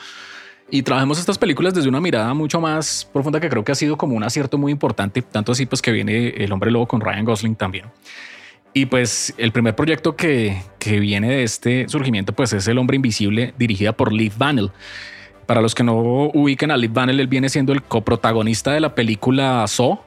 Y 0.71 0.85
trabajemos 0.85 1.19
estas 1.19 1.39
películas 1.39 1.75
desde 1.75 1.89
una 1.89 2.01
mirada 2.01 2.33
mucho 2.35 2.61
más 2.61 3.11
profunda 3.13 3.41
que 3.41 3.49
creo 3.49 3.65
que 3.65 3.73
ha 3.73 3.75
sido 3.75 3.97
como 3.97 4.15
un 4.15 4.23
acierto 4.23 4.59
muy 4.59 4.71
importante, 4.71 5.23
tanto 5.23 5.51
así 5.51 5.67
pues 5.67 5.83
que 5.83 5.91
viene 5.91 6.29
El 6.29 6.53
Hombre 6.53 6.71
Lobo 6.71 6.87
con 6.87 7.01
Ryan 7.01 7.25
Gosling 7.25 7.57
también. 7.57 7.87
Y 8.75 8.87
pues 8.87 9.35
el 9.39 9.51
primer 9.51 9.75
proyecto 9.75 10.15
que, 10.15 10.63
que 10.79 11.01
viene 11.01 11.31
de 11.31 11.43
este 11.43 11.89
surgimiento 11.89 12.33
pues 12.33 12.53
es 12.53 12.69
El 12.69 12.79
Hombre 12.79 12.95
Invisible, 12.95 13.55
dirigida 13.59 13.93
por 13.93 14.13
Lee 14.13 14.31
Vanell. 14.39 14.71
Para 15.47 15.61
los 15.61 15.75
que 15.75 15.85
no 15.85 15.95
ubican 16.33 16.71
a 16.71 16.77
Lee 16.77 16.89
Vanell, 16.89 17.21
él 17.21 17.29
viene 17.29 17.49
siendo 17.49 17.73
el 17.73 17.83
coprotagonista 17.83 18.73
de 18.73 18.81
la 18.81 18.95
película 18.95 19.65
Saw, 19.67 19.99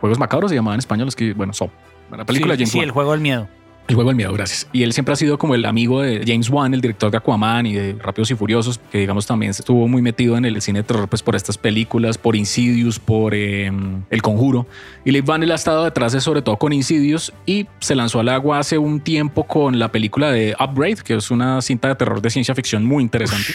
Juegos 0.00 0.18
Macabros 0.18 0.50
se 0.50 0.56
llamaba 0.56 0.74
en 0.74 0.80
español, 0.80 1.08
es 1.08 1.16
que 1.16 1.32
bueno, 1.32 1.52
Saw, 1.52 1.70
la 2.10 2.24
película 2.24 2.54
sí, 2.54 2.58
James 2.60 2.70
sí, 2.70 2.78
Wan. 2.78 2.84
el 2.84 2.90
juego 2.90 3.12
del 3.12 3.20
miedo. 3.20 3.48
El 3.86 3.96
juego 3.96 4.08
del 4.08 4.16
miedo, 4.16 4.32
gracias. 4.32 4.66
Y 4.72 4.82
él 4.82 4.94
siempre 4.94 5.12
ha 5.12 5.16
sido 5.16 5.36
como 5.36 5.54
el 5.54 5.66
amigo 5.66 6.00
de 6.00 6.24
James 6.26 6.48
Wan, 6.48 6.72
el 6.72 6.80
director 6.80 7.10
de 7.10 7.18
Aquaman 7.18 7.66
y 7.66 7.74
de 7.74 7.92
Rápidos 8.00 8.30
y 8.30 8.34
Furiosos, 8.34 8.80
que 8.90 8.98
digamos 8.98 9.26
también 9.26 9.50
estuvo 9.50 9.86
muy 9.88 10.00
metido 10.00 10.38
en 10.38 10.46
el 10.46 10.62
cine 10.62 10.78
de 10.78 10.84
terror 10.84 11.06
pues 11.06 11.22
por 11.22 11.36
estas 11.36 11.58
películas, 11.58 12.16
por 12.16 12.34
Insidious, 12.34 12.98
por 12.98 13.34
eh, 13.34 13.70
El 14.08 14.22
Conjuro. 14.22 14.66
Y 15.04 15.10
Lee 15.10 15.20
Van 15.20 15.42
ha 15.42 15.54
estado 15.54 15.84
detrás 15.84 16.12
de 16.14 16.22
sobre 16.22 16.40
todo 16.40 16.56
con 16.56 16.72
Insidious 16.72 17.30
y 17.44 17.66
se 17.80 17.94
lanzó 17.94 18.20
al 18.20 18.30
agua 18.30 18.58
hace 18.58 18.78
un 18.78 19.00
tiempo 19.00 19.44
con 19.44 19.78
la 19.78 19.92
película 19.92 20.30
de 20.30 20.56
Upgrade, 20.58 21.02
que 21.04 21.16
es 21.16 21.30
una 21.30 21.60
cinta 21.60 21.88
de 21.88 21.94
terror 21.96 22.22
de 22.22 22.30
ciencia 22.30 22.54
ficción 22.54 22.86
muy 22.86 23.02
interesante. 23.02 23.52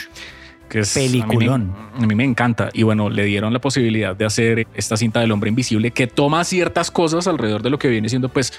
Que 0.69 0.79
es, 0.79 0.93
Peliculón. 0.93 1.73
A 1.95 1.99
mí, 1.99 1.99
me, 1.99 2.03
a 2.03 2.07
mí 2.07 2.15
me 2.15 2.23
encanta. 2.23 2.69
Y 2.73 2.83
bueno, 2.83 3.09
le 3.09 3.25
dieron 3.25 3.51
la 3.51 3.59
posibilidad 3.59 4.15
de 4.15 4.25
hacer 4.25 4.67
esta 4.75 4.95
cinta 4.97 5.19
del 5.19 5.31
hombre 5.31 5.49
invisible 5.49 5.91
que 5.91 6.07
toma 6.07 6.43
ciertas 6.43 6.91
cosas 6.91 7.27
alrededor 7.27 7.63
de 7.63 7.69
lo 7.69 7.79
que 7.79 7.87
viene 7.87 8.07
siendo 8.07 8.29
pues 8.29 8.53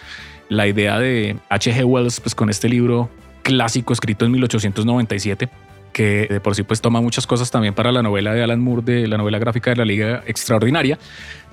la 0.49 0.67
idea 0.67 0.99
de 0.99 1.37
H.G. 1.49 1.85
Wells 1.85 2.21
pues 2.21 2.35
con 2.35 2.51
este 2.51 2.69
libro 2.69 3.09
clásico 3.43 3.93
escrito 3.93 4.25
en 4.27 4.33
1897 4.33 5.49
que 5.93 6.27
de 6.29 6.41
por 6.41 6.55
sí 6.55 6.63
pues 6.63 6.81
toma 6.81 7.01
muchas 7.01 7.27
cosas 7.27 7.51
también 7.51 7.75
para 7.75 7.93
la 7.93 8.03
novela 8.03 8.33
de 8.35 8.43
Alan 8.43 8.61
Moore 8.61 8.83
de 8.83 9.09
la 9.09 9.17
novela 9.17 9.39
gráfica 9.39 9.71
de 9.71 9.77
la 9.77 9.85
Liga 9.85 10.23
Extraordinaria, 10.27 10.99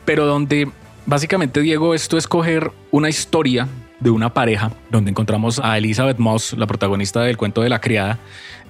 pero 0.06 0.26
donde 0.26 0.70
básicamente 1.06 1.62
Diego 1.62 1.94
esto 1.94 2.18
es 2.18 2.28
coger 2.28 2.72
una 2.92 3.10
historia 3.10 3.68
de 4.00 4.10
una 4.12 4.34
pareja 4.34 4.72
donde 4.92 5.12
encontramos 5.12 5.60
a 5.60 5.78
Elizabeth 5.78 6.20
Moss, 6.20 6.54
la 6.54 6.68
protagonista 6.68 7.22
del 7.22 7.38
cuento 7.38 7.62
de 7.62 7.70
la 7.70 7.82
criada, 7.82 8.20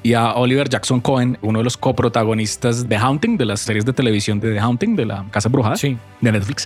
y 0.07 0.13
a 0.13 0.33
Oliver 0.35 0.69
Jackson 0.69 1.01
Cohen, 1.01 1.37
uno 1.41 1.59
de 1.59 1.63
los 1.65 1.75
coprotagonistas 1.75 2.87
de 2.87 2.95
Haunting, 2.95 3.35
de 3.37 3.43
las 3.43 3.59
series 3.59 3.83
de 3.83 3.91
televisión 3.91 4.39
de 4.39 4.53
The 4.53 4.59
Haunting, 4.61 4.95
de 4.95 5.05
la 5.05 5.25
Casa 5.31 5.49
Brujada, 5.49 5.75
Sí. 5.75 5.97
de 6.21 6.31
Netflix. 6.31 6.65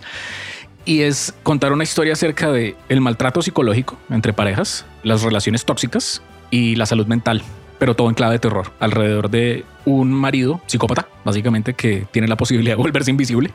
Y 0.85 1.01
es 1.01 1.33
contar 1.41 1.73
una 1.73 1.83
historia 1.83 2.13
acerca 2.13 2.51
de 2.51 2.75
el 2.87 3.01
maltrato 3.01 3.41
psicológico 3.41 3.97
entre 4.11 4.31
parejas, 4.31 4.85
las 5.01 5.23
relaciones 5.23 5.65
tóxicas 5.65 6.21
y 6.51 6.75
la 6.75 6.85
salud 6.85 7.07
mental, 7.07 7.41
pero 7.79 7.95
todo 7.95 8.09
en 8.09 8.13
clave 8.13 8.33
de 8.33 8.39
terror, 8.39 8.71
alrededor 8.79 9.31
de 9.31 9.65
un 9.85 10.11
marido 10.13 10.61
psicópata, 10.67 11.07
básicamente, 11.25 11.73
que 11.73 12.05
tiene 12.11 12.27
la 12.27 12.35
posibilidad 12.37 12.73
de 12.75 12.81
volverse 12.83 13.09
invisible 13.09 13.49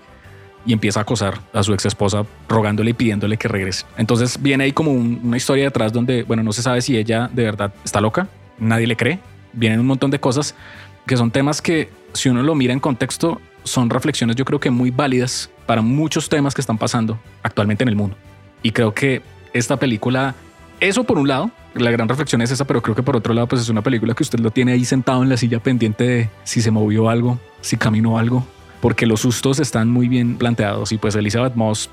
y 0.66 0.73
empieza 0.73 0.99
a 0.99 1.02
acosar 1.02 1.38
a 1.52 1.62
su 1.62 1.73
ex 1.75 1.87
esposa 1.87 2.25
rogándole 2.49 2.90
y 2.90 2.95
pidiéndole 2.95 3.37
que 3.37 3.47
regrese. 3.47 3.85
Entonces 3.99 4.43
viene 4.43 4.64
ahí 4.64 4.73
como 4.73 4.90
un- 4.90 5.21
una 5.23 5.37
historia 5.37 5.62
detrás 5.62 5.93
donde, 5.93 6.25
bueno, 6.25 6.43
no 6.43 6.52
se 6.52 6.62
sabe 6.62 6.83
si 6.83 6.97
ella 6.97 7.31
de 7.33 7.45
verdad 7.45 7.73
está 7.85 8.00
loca, 8.00 8.26
nadie 8.59 8.88
le 8.88 8.97
cree, 8.97 9.21
vienen 9.57 9.81
un 9.81 9.87
montón 9.87 10.13
de 10.13 10.21
cosas 10.21 10.55
que 11.07 11.17
son 11.17 11.33
temas 11.33 11.61
que 11.61 11.91
si 12.13 12.29
uno 12.29 12.43
lo 12.43 12.55
mira 12.55 12.73
en 12.73 12.81
contexto 12.81 13.41
son 13.65 13.91
reflexiones 13.91 14.37
yo 14.37 14.45
creo 14.45 14.61
que 14.61 14.71
muy 14.71 14.91
válidas 14.91 15.51
para 15.67 15.83
muchos 15.83 16.29
temas 16.29 16.55
que 16.55 16.61
están 16.61 16.79
pasando 16.79 17.19
actualmente 17.43 17.83
en 17.83 17.89
el 17.89 17.97
mundo. 17.97 18.17
Y 18.63 18.71
creo 18.71 18.95
que 18.95 19.23
esta 19.53 19.77
película, 19.77 20.35
eso 20.81 21.05
por 21.05 21.19
un 21.19 21.29
lado, 21.29 21.51
la 21.75 21.90
gran 21.90 22.09
reflexión 22.09 22.40
es 22.42 22.51
esa, 22.51 22.64
pero 22.64 22.83
creo 22.83 22.95
que 22.95 23.03
por 23.03 23.16
otro 23.16 23.35
lado 23.35 23.49
pues 23.49 23.62
es 23.62 23.69
una 23.69 23.83
película 23.83 24.14
que 24.14 24.23
usted 24.23 24.38
lo 24.38 24.51
tiene 24.51 24.73
ahí 24.73 24.85
sentado 24.85 25.23
en 25.23 25.29
la 25.29 25.37
silla 25.37 25.59
pendiente 25.61 26.05
de 26.05 26.31
si 26.45 26.62
se 26.62 26.71
movió 26.71 27.11
algo, 27.11 27.38
si 27.61 27.77
caminó 27.77 28.19
algo, 28.19 28.47
porque 28.81 29.07
los 29.07 29.21
sustos 29.21 29.59
están 29.59 29.90
muy 29.90 30.09
bien 30.09 30.37
planteados 30.37 30.92
y 30.92 30.99
pues 30.99 31.14
Elizabeth 31.16 31.55
Moss 31.55 31.90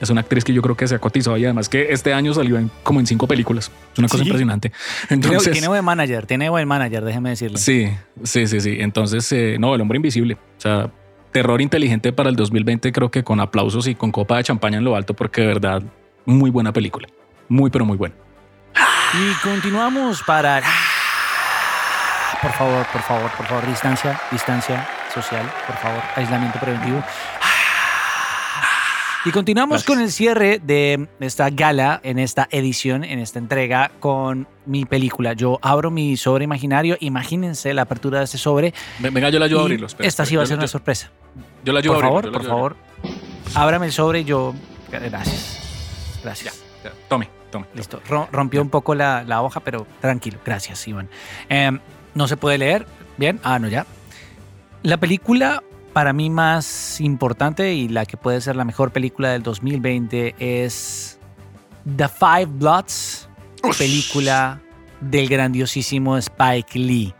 es 0.00 0.10
una 0.10 0.20
actriz 0.20 0.44
que 0.44 0.52
yo 0.52 0.62
creo 0.62 0.76
que 0.76 0.86
se 0.86 0.94
ha 0.94 0.98
cotizado 0.98 1.36
y 1.36 1.44
además 1.44 1.68
que 1.68 1.92
este 1.92 2.12
año 2.12 2.34
salió 2.34 2.58
en, 2.58 2.70
como 2.82 3.00
en 3.00 3.06
cinco 3.06 3.26
películas. 3.26 3.70
Es 3.92 3.98
una 3.98 4.08
cosa 4.08 4.22
Sí. 4.22 4.28
impresionante. 4.28 4.70
Tiene, 5.08 5.24
Entonces, 5.26 5.52
tiene 5.52 5.68
buen 5.68 5.84
manager, 5.84 6.26
tiene 6.26 6.48
buen 6.50 6.68
manager, 6.68 7.04
déjeme 7.04 7.30
decirle. 7.30 7.58
Sí, 7.58 7.88
sí, 8.24 8.46
sí, 8.46 8.60
sí. 8.60 8.76
Entonces, 8.80 9.30
eh, 9.32 9.56
no, 9.58 9.74
el 9.74 9.80
hombre 9.80 9.96
invisible. 9.96 10.34
O 10.34 10.60
sea, 10.60 10.90
terror 11.32 11.60
inteligente 11.60 12.12
para 12.12 12.28
el 12.30 12.36
2020, 12.36 12.92
creo 12.92 13.10
que 13.10 13.22
con 13.24 13.40
aplausos 13.40 13.86
y 13.86 13.94
con 13.94 14.10
copa 14.12 14.36
de 14.38 14.44
champaña 14.44 14.78
en 14.78 14.84
lo 14.84 14.96
alto, 14.96 15.14
porque 15.14 15.40
de 15.42 15.46
verdad, 15.48 15.82
muy 16.24 16.50
buena 16.50 16.72
película. 16.72 17.08
Muy, 17.48 17.70
pero 17.70 17.84
muy 17.84 17.96
buena. 17.96 18.14
Y 19.14 19.32
continuamos 19.42 20.22
para... 20.22 20.62
Por 22.42 22.52
favor, 22.52 22.86
por 22.92 23.00
favor, 23.02 23.30
por 23.36 23.46
favor, 23.46 23.66
distancia, 23.66 24.20
distancia 24.30 24.86
social, 25.14 25.50
por 25.66 25.76
favor, 25.76 26.02
aislamiento 26.16 26.58
preventivo. 26.58 27.02
Y 29.26 29.32
continuamos 29.32 29.78
Gracias. 29.82 29.86
con 29.96 30.00
el 30.04 30.12
cierre 30.12 30.60
de 30.62 31.08
esta 31.18 31.50
gala, 31.50 31.98
en 32.04 32.20
esta 32.20 32.46
edición, 32.52 33.02
en 33.02 33.18
esta 33.18 33.40
entrega, 33.40 33.90
con 33.98 34.46
mi 34.66 34.84
película. 34.84 35.32
Yo 35.32 35.58
abro 35.62 35.90
mi 35.90 36.16
sobre 36.16 36.44
imaginario, 36.44 36.96
imagínense 37.00 37.74
la 37.74 37.82
apertura 37.82 38.20
de 38.20 38.26
este 38.26 38.38
sobre. 38.38 38.72
Ven- 39.00 39.12
Venga, 39.12 39.28
yo 39.30 39.40
la 39.40 39.46
ayudo 39.46 39.60
a 39.60 39.62
abrirlo. 39.64 39.86
espera, 39.88 40.06
esta 40.06 40.22
espera. 40.22 40.30
sí 40.30 40.36
va 40.36 40.42
a 40.42 40.44
Yo- 40.44 40.48
ser 40.48 40.56
una 40.58 40.64
yo- 40.66 40.68
sorpresa. 40.68 41.10
Yo 41.64 41.72
la 41.72 41.80
ayudo 41.80 41.94
Por 41.94 42.04
a 42.04 42.06
favor, 42.06 42.18
abrirlo. 42.26 42.38
por 42.38 42.40
ayudo 42.42 42.52
a 42.52 42.56
favor. 42.56 42.76
Ábrame 43.56 43.86
el 43.86 43.92
sobre 43.92 44.20
y 44.20 44.24
yo... 44.24 44.54
Gracias. 44.90 45.10
Gracias. 46.22 46.54
abrirlo. 46.54 46.62
Ya, 46.84 46.92
Tome, 47.08 47.28
tome. 47.50 47.66
Listo. 47.74 48.00
Ro- 48.08 48.28
rompió 48.30 48.62
un 48.62 48.70
poco 48.70 48.94
la, 48.94 49.24
la 49.24 49.42
hoja, 49.42 49.58
pero 49.58 49.88
tranquilo. 50.00 50.38
Gracias, 50.44 50.86
Iván. 50.86 51.08
Em, 51.48 51.80
no 52.14 52.28
se 52.28 52.36
puede 52.36 52.58
leer. 52.58 52.86
Bien. 53.16 53.40
Ah, 53.42 53.58
no, 53.58 53.66
ya. 53.66 53.86
La 54.84 54.98
película 54.98 55.64
para 55.96 56.12
mí 56.12 56.28
más 56.28 57.00
importante 57.00 57.72
y 57.72 57.88
la 57.88 58.04
que 58.04 58.18
puede 58.18 58.42
ser 58.42 58.54
la 58.54 58.66
mejor 58.66 58.90
película 58.90 59.30
del 59.30 59.42
2020 59.42 60.34
es 60.38 61.18
The 61.96 62.06
Five 62.06 62.50
Bloods, 62.50 63.30
película 63.78 64.60
del 65.00 65.26
grandiosísimo 65.26 66.18
Spike 66.18 66.78
Lee. 66.78 67.14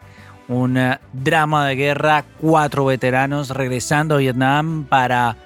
Un 0.49 0.77
eh, 0.77 0.99
drama 1.15 1.67
de 1.69 1.75
guerra, 1.75 2.27
cuatro 2.39 2.85
veteranos 2.85 3.49
regresando 3.49 4.17
a 4.17 4.19
Vietnam 4.19 4.85
para 4.85 5.39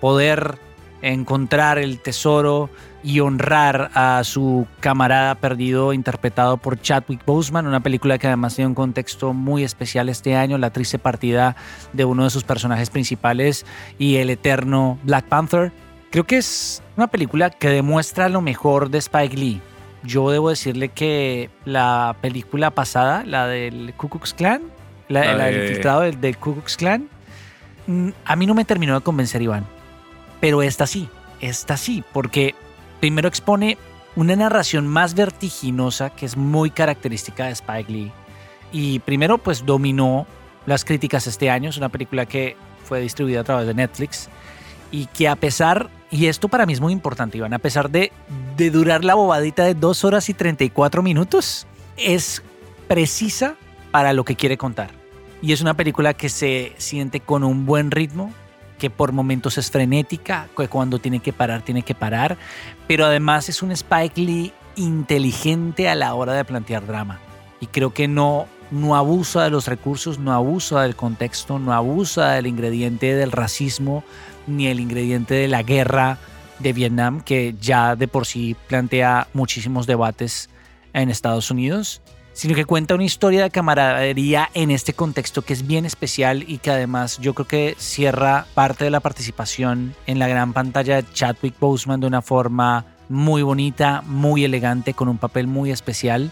poder 0.00 0.56
encontrar 1.02 1.78
el 1.78 1.98
tesoro 1.98 2.70
y 3.06 3.20
honrar 3.20 3.92
a 3.94 4.24
su 4.24 4.66
camarada 4.80 5.36
perdido 5.36 5.92
interpretado 5.92 6.56
por 6.56 6.80
Chadwick 6.80 7.24
Boseman, 7.24 7.64
una 7.68 7.78
película 7.78 8.18
que 8.18 8.26
además 8.26 8.56
tiene 8.56 8.66
un 8.66 8.74
contexto 8.74 9.32
muy 9.32 9.62
especial 9.62 10.08
este 10.08 10.34
año, 10.34 10.58
la 10.58 10.70
triste 10.70 10.98
partida 10.98 11.54
de 11.92 12.04
uno 12.04 12.24
de 12.24 12.30
sus 12.30 12.42
personajes 12.42 12.90
principales 12.90 13.64
y 13.96 14.16
el 14.16 14.28
eterno 14.28 14.98
Black 15.04 15.26
Panther. 15.26 15.70
Creo 16.10 16.24
que 16.24 16.38
es 16.38 16.82
una 16.96 17.06
película 17.06 17.50
que 17.50 17.68
demuestra 17.68 18.28
lo 18.28 18.40
mejor 18.40 18.90
de 18.90 18.98
Spike 18.98 19.36
Lee. 19.36 19.60
Yo 20.02 20.28
debo 20.32 20.50
decirle 20.50 20.88
que 20.88 21.48
la 21.64 22.16
película 22.20 22.72
pasada, 22.72 23.22
la 23.24 23.46
del 23.46 23.94
Ku 23.96 24.08
Klux 24.08 24.34
Klan, 24.34 24.62
la, 25.08 25.20
La 25.26 25.34
la 25.36 25.44
del 25.44 25.54
de- 25.54 25.66
infiltrado 25.66 26.00
del, 26.00 26.20
del 26.20 26.36
Ku 26.38 26.54
Klux 26.54 26.76
Klan, 26.76 27.08
mm, 27.86 28.08
a 28.24 28.34
mí 28.34 28.46
no 28.46 28.54
me 28.54 28.64
terminó 28.64 28.94
de 28.96 29.00
convencer, 29.02 29.42
Iván. 29.42 29.64
Pero 30.40 30.60
esta 30.62 30.88
sí, 30.88 31.08
esta 31.40 31.76
sí, 31.76 32.02
porque 32.12 32.56
primero 33.00 33.28
expone 33.28 33.78
una 34.16 34.34
narración 34.34 34.86
más 34.86 35.14
vertiginosa 35.14 36.10
que 36.10 36.26
es 36.26 36.36
muy 36.36 36.70
característica 36.70 37.46
de 37.46 37.52
Spike 37.52 37.92
Lee. 37.92 38.12
Y 38.72 38.98
primero, 39.00 39.38
pues 39.38 39.64
dominó 39.64 40.26
las 40.64 40.84
críticas 40.84 41.26
este 41.26 41.50
año. 41.50 41.70
Es 41.70 41.76
una 41.76 41.88
película 41.88 42.26
que 42.26 42.56
fue 42.84 43.00
distribuida 43.00 43.40
a 43.40 43.44
través 43.44 43.66
de 43.66 43.74
Netflix 43.74 44.28
y 44.90 45.06
que 45.06 45.28
a 45.28 45.36
pesar, 45.36 45.90
y 46.10 46.26
esto 46.26 46.48
para 46.48 46.66
mí 46.66 46.72
es 46.72 46.80
muy 46.80 46.92
importante, 46.92 47.38
Iván, 47.38 47.52
a 47.52 47.58
pesar 47.58 47.90
de, 47.90 48.12
de 48.56 48.70
durar 48.70 49.04
la 49.04 49.14
bobadita 49.14 49.64
de 49.64 49.74
2 49.74 50.04
horas 50.04 50.28
y 50.28 50.34
34 50.34 51.02
minutos, 51.02 51.66
es 51.96 52.42
precisa 52.88 53.56
para 53.90 54.12
lo 54.12 54.24
que 54.24 54.36
quiere 54.36 54.56
contar. 54.56 54.90
Y 55.42 55.52
es 55.52 55.60
una 55.60 55.74
película 55.74 56.14
que 56.14 56.28
se 56.28 56.72
siente 56.78 57.20
con 57.20 57.44
un 57.44 57.66
buen 57.66 57.90
ritmo, 57.90 58.32
que 58.78 58.90
por 58.90 59.12
momentos 59.12 59.58
es 59.58 59.70
frenética, 59.70 60.48
que 60.56 60.68
cuando 60.68 60.98
tiene 60.98 61.20
que 61.20 61.32
parar, 61.32 61.62
tiene 61.62 61.82
que 61.82 61.94
parar, 61.94 62.36
pero 62.86 63.06
además 63.06 63.48
es 63.48 63.62
un 63.62 63.72
Spike 63.72 64.20
Lee 64.20 64.52
inteligente 64.76 65.88
a 65.88 65.94
la 65.94 66.14
hora 66.14 66.34
de 66.34 66.44
plantear 66.44 66.86
drama. 66.86 67.18
Y 67.60 67.66
creo 67.66 67.94
que 67.94 68.08
no, 68.08 68.46
no 68.70 68.96
abusa 68.96 69.44
de 69.44 69.50
los 69.50 69.66
recursos, 69.66 70.18
no 70.18 70.32
abusa 70.32 70.82
del 70.82 70.96
contexto, 70.96 71.58
no 71.58 71.72
abusa 71.72 72.32
del 72.32 72.46
ingrediente 72.46 73.14
del 73.14 73.32
racismo, 73.32 74.04
ni 74.46 74.66
el 74.66 74.80
ingrediente 74.80 75.34
de 75.34 75.48
la 75.48 75.62
guerra 75.62 76.18
de 76.58 76.72
Vietnam, 76.72 77.20
que 77.20 77.54
ya 77.60 77.96
de 77.96 78.08
por 78.08 78.26
sí 78.26 78.56
plantea 78.68 79.28
muchísimos 79.32 79.86
debates 79.86 80.48
en 80.92 81.10
Estados 81.10 81.50
Unidos, 81.50 82.00
sino 82.36 82.54
que 82.54 82.66
cuenta 82.66 82.94
una 82.94 83.04
historia 83.04 83.42
de 83.42 83.50
camaradería 83.50 84.50
en 84.52 84.70
este 84.70 84.92
contexto 84.92 85.40
que 85.40 85.54
es 85.54 85.66
bien 85.66 85.86
especial 85.86 86.44
y 86.46 86.58
que 86.58 86.70
además 86.70 87.18
yo 87.18 87.32
creo 87.32 87.48
que 87.48 87.74
cierra 87.78 88.44
parte 88.52 88.84
de 88.84 88.90
la 88.90 89.00
participación 89.00 89.94
en 90.06 90.18
la 90.18 90.28
gran 90.28 90.52
pantalla 90.52 90.96
de 90.96 91.10
Chadwick 91.14 91.58
Boseman 91.58 91.98
de 91.98 92.06
una 92.06 92.20
forma 92.20 92.84
muy 93.08 93.40
bonita, 93.40 94.02
muy 94.04 94.44
elegante, 94.44 94.92
con 94.92 95.08
un 95.08 95.16
papel 95.16 95.46
muy 95.46 95.70
especial. 95.70 96.30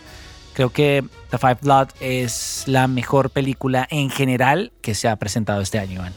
Creo 0.53 0.69
que 0.69 1.03
The 1.31 1.39
Five 1.39 1.59
Blood 1.63 1.89
es 2.01 2.65
la 2.67 2.87
mejor 2.87 3.31
película 3.31 3.89
en 3.91 4.11
general 4.11 4.73
que 4.83 4.95
se 4.95 5.09
ha 5.09 5.17
presentado 5.17 5.63
este 5.63 5.79
año, 5.79 5.95
Iván. 5.95 6.13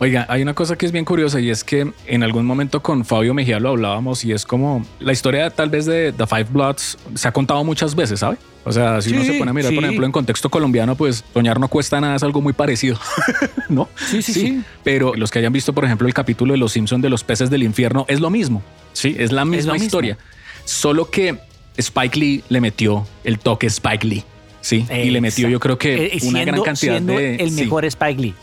Oiga, 0.00 0.26
hay 0.28 0.42
una 0.42 0.52
cosa 0.52 0.76
que 0.76 0.84
es 0.84 0.92
bien 0.92 1.06
curiosa 1.06 1.40
y 1.40 1.48
es 1.48 1.64
que 1.64 1.90
en 2.06 2.22
algún 2.22 2.44
momento 2.44 2.82
con 2.82 3.06
Fabio 3.06 3.32
Mejía 3.32 3.58
lo 3.58 3.70
hablábamos 3.70 4.22
y 4.22 4.32
es 4.32 4.44
como 4.44 4.84
la 4.98 5.12
historia 5.12 5.48
tal 5.48 5.70
vez 5.70 5.86
de 5.86 6.12
The 6.12 6.26
Five 6.26 6.48
Bloods 6.50 6.98
se 7.14 7.26
ha 7.26 7.32
contado 7.32 7.64
muchas 7.64 7.94
veces, 7.94 8.20
¿sabe? 8.20 8.36
O 8.64 8.72
sea, 8.72 9.00
si 9.00 9.12
uno 9.12 9.24
se 9.24 9.34
pone 9.34 9.50
a 9.50 9.54
mirar, 9.54 9.74
por 9.74 9.82
ejemplo, 9.82 10.04
en 10.04 10.12
contexto 10.12 10.50
colombiano, 10.50 10.94
pues 10.94 11.24
soñar 11.32 11.58
no 11.58 11.68
cuesta 11.68 12.00
nada, 12.00 12.16
es 12.16 12.22
algo 12.22 12.42
muy 12.42 12.52
parecido, 12.52 12.98
¿no? 13.68 13.88
Sí, 13.96 14.20
sí, 14.20 14.32
sí, 14.32 14.62
Pero 14.84 15.14
los 15.14 15.30
que 15.30 15.38
hayan 15.38 15.52
visto, 15.52 15.72
por 15.72 15.84
ejemplo, 15.84 16.06
el 16.06 16.14
capítulo 16.14 16.52
de 16.52 16.58
Los 16.58 16.72
Simpsons 16.72 17.02
de 17.02 17.08
los 17.08 17.24
peces 17.24 17.48
del 17.48 17.62
infierno, 17.62 18.04
es 18.08 18.20
lo 18.20 18.28
mismo, 18.28 18.62
¿sí? 18.92 19.16
Es 19.18 19.32
la 19.32 19.44
misma 19.44 19.76
historia. 19.76 20.18
Solo 20.64 21.10
que 21.10 21.38
Spike 21.78 22.18
Lee 22.18 22.44
le 22.50 22.60
metió 22.60 23.06
el 23.24 23.38
toque 23.38 23.66
Spike 23.68 24.06
Lee, 24.06 24.24
¿sí? 24.60 24.86
Y 24.90 25.10
le 25.10 25.22
metió 25.22 25.48
yo 25.48 25.58
creo 25.58 25.78
que 25.78 26.06
eh, 26.06 26.18
una 26.22 26.44
gran 26.44 26.62
cantidad 26.62 27.00
de... 27.00 27.36
El 27.36 27.52
mejor 27.52 27.86
Spike 27.86 28.20
Lee. 28.20 28.34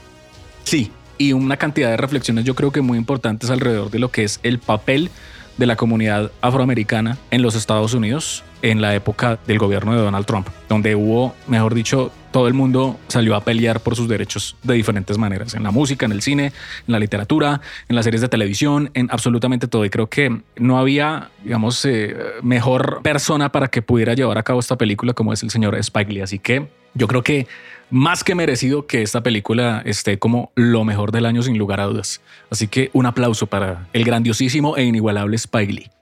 Sí, 0.64 0.92
y 1.20 1.34
una 1.34 1.58
cantidad 1.58 1.90
de 1.90 1.98
reflexiones 1.98 2.44
yo 2.44 2.56
creo 2.56 2.72
que 2.72 2.82
muy 2.82 2.98
importantes 2.98 3.50
alrededor 3.50 3.92
de 3.92 4.00
lo 4.00 4.10
que 4.10 4.24
es 4.24 4.40
el 4.44 4.60
papel 4.60 5.10
de 5.58 5.66
la 5.66 5.76
comunidad 5.76 6.32
afroamericana 6.42 7.18
en 7.32 7.42
los 7.42 7.56
Estados 7.56 7.94
Unidos 7.94 8.44
en 8.62 8.82
la 8.82 8.96
época 8.96 9.40
del 9.46 9.60
gobierno 9.60 9.94
de 9.94 10.02
Donald 10.02 10.26
Trump, 10.26 10.48
donde 10.68 10.96
hubo, 10.96 11.36
mejor 11.48 11.74
dicho, 11.76 12.12
todo 12.32 12.48
el 12.48 12.54
mundo 12.54 13.00
salió 13.08 13.36
a 13.36 13.42
pelear 13.42 13.80
por 13.80 13.96
sus 13.96 14.08
derechos 14.08 14.56
de 14.64 14.74
diferentes 14.74 15.18
maneras, 15.18 15.54
en 15.54 15.64
la 15.64 15.72
música, 15.72 16.06
en 16.06 16.12
el 16.12 16.22
cine, 16.22 16.46
en 16.46 16.92
la 16.92 17.00
literatura, 17.00 17.62
en 17.88 17.96
las 17.96 18.06
series 18.06 18.22
de 18.22 18.30
televisión, 18.30 18.92
en 18.94 19.10
absolutamente 19.12 19.68
todo. 19.68 19.86
Y 19.86 19.90
creo 19.90 20.08
que 20.08 20.42
no 20.58 20.80
había, 20.80 21.30
digamos, 21.44 21.84
eh, 21.86 22.16
mejor 22.42 23.02
persona 23.04 23.52
para 23.52 23.68
que 23.68 23.82
pudiera 23.82 24.14
llevar 24.14 24.38
a 24.38 24.44
cabo 24.44 24.60
esta 24.60 24.76
película 24.76 25.14
como 25.14 25.34
es 25.34 25.44
el 25.44 25.50
señor 25.50 25.76
Spike 25.76 26.12
Lee. 26.12 26.22
Así 26.22 26.40
que 26.40 26.68
yo 26.94 27.08
creo 27.08 27.24
que 27.24 27.48
más 27.90 28.24
que 28.24 28.36
merecido 28.36 28.88
que 28.88 29.02
esta 29.02 29.22
película 29.22 29.82
esté 29.86 30.20
como 30.20 30.52
lo 30.56 30.84
mejor 30.84 31.12
del 31.12 31.26
año 31.26 31.42
sin 31.42 31.58
lugar 31.58 31.80
a 31.80 31.86
dudas. 31.86 32.22
Así 32.50 32.68
que 32.68 32.90
un 32.94 33.06
aplauso 33.06 33.48
para 33.48 33.88
el 33.94 34.04
grandiosísimo 34.04 34.78
e 34.78 34.84
inigualable 34.84 35.36
Spike 35.36 35.74
Lee. 35.74 35.97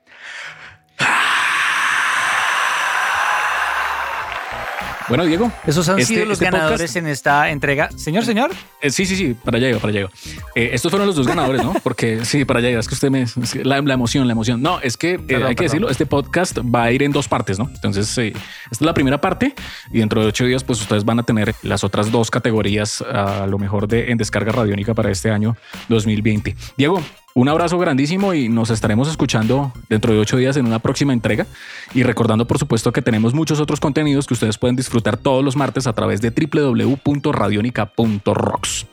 Bueno, 5.07 5.25
Diego. 5.25 5.51
Esos 5.67 5.87
han 5.89 5.99
este, 5.99 6.15
sido 6.15 6.25
los 6.25 6.41
este 6.41 6.45
ganadores 6.45 6.95
en 6.95 7.07
esta 7.07 7.49
entrega. 7.49 7.89
Señor, 7.95 8.25
señor. 8.25 8.51
Eh, 8.81 8.89
sí, 8.89 9.05
sí, 9.05 9.15
sí, 9.15 9.33
para 9.33 9.57
allá 9.57 9.77
para 9.77 9.89
allá 9.89 10.09
eh, 10.55 10.71
estos 10.73 10.89
fueron 10.89 11.07
los 11.07 11.15
dos 11.15 11.27
ganadores, 11.27 11.63
¿no? 11.63 11.73
Porque 11.83 12.25
sí, 12.25 12.43
para 12.45 12.59
allá 12.59 12.79
Es 12.79 12.87
que 12.87 12.95
usted 12.95 13.09
me. 13.11 13.25
la, 13.63 13.77
emoción, 13.77 14.27
la 14.27 14.33
emoción. 14.33 14.61
No, 14.61 14.79
es 14.81 14.97
que 14.97 15.19
eh, 15.27 15.43
hay 15.43 15.55
que 15.55 15.63
decirlo. 15.63 15.89
Este 15.89 16.05
podcast 16.05 16.57
va 16.59 16.83
a 16.83 16.91
ir 16.91 17.03
en 17.03 17.11
dos 17.11 17.27
partes, 17.27 17.59
¿no? 17.59 17.69
Entonces, 17.73 18.17
esta 18.17 18.39
es 18.71 18.81
la 18.81 18.93
primera 18.93 19.21
parte 19.21 19.53
y 19.91 19.99
dentro 19.99 20.21
de 20.21 20.27
ocho 20.27 20.45
días, 20.45 20.63
pues 20.63 20.81
ustedes 20.81 21.05
van 21.05 21.19
a 21.19 21.23
tener 21.23 21.53
las 21.61 21.83
otras 21.83 22.11
dos 22.11 22.31
categorías 22.31 23.01
a 23.01 23.45
lo 23.47 23.59
mejor 23.59 23.87
de 23.87 24.11
en 24.11 24.17
descarga 24.17 24.51
radiónica 24.51 24.93
para 24.93 25.11
este 25.11 25.29
año 25.29 25.55
2020. 25.89 26.55
Diego, 26.77 27.03
un 27.35 27.47
abrazo 27.49 27.77
grandísimo 27.77 28.33
y 28.33 28.47
nos 28.47 28.69
estaremos 28.69 29.09
escuchando 29.09 29.73
dentro 29.89 30.13
de 30.13 30.19
ocho 30.19 30.37
días 30.37 30.55
en 30.55 30.65
una 30.65 30.79
próxima 30.79 31.11
entrega. 31.11 31.45
Y 31.93 32.03
recordando, 32.03 32.47
por 32.47 32.57
supuesto, 32.57 32.93
que 32.93 33.01
tenemos 33.01 33.33
muchos 33.33 33.59
otros 33.59 33.81
contenidos 33.81 34.25
que 34.25 34.33
ustedes 34.33 34.57
pueden 34.57 34.77
disfrutar 34.77 35.17
todos 35.17 35.43
los 35.43 35.57
martes 35.57 35.85
a 35.85 35.91
través 35.93 36.21
de 36.21 36.31
www.radionica.rocks. 36.31 38.85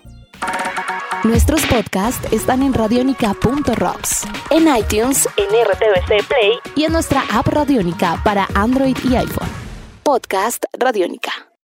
Nuestros 1.22 1.64
podcasts 1.66 2.32
están 2.32 2.64
en 2.64 2.74
radionica.rocks, 2.74 4.26
en 4.50 4.66
iTunes, 4.76 5.28
en 5.36 5.46
RTVC 5.46 6.26
Play 6.26 6.58
y 6.74 6.82
en 6.82 6.92
nuestra 6.92 7.22
app 7.32 7.46
Radionica 7.46 8.20
para 8.24 8.48
Android 8.54 8.96
y 9.08 9.14
iPhone. 9.14 9.46
Podcast 10.02 10.64
Radionica. 10.76 11.51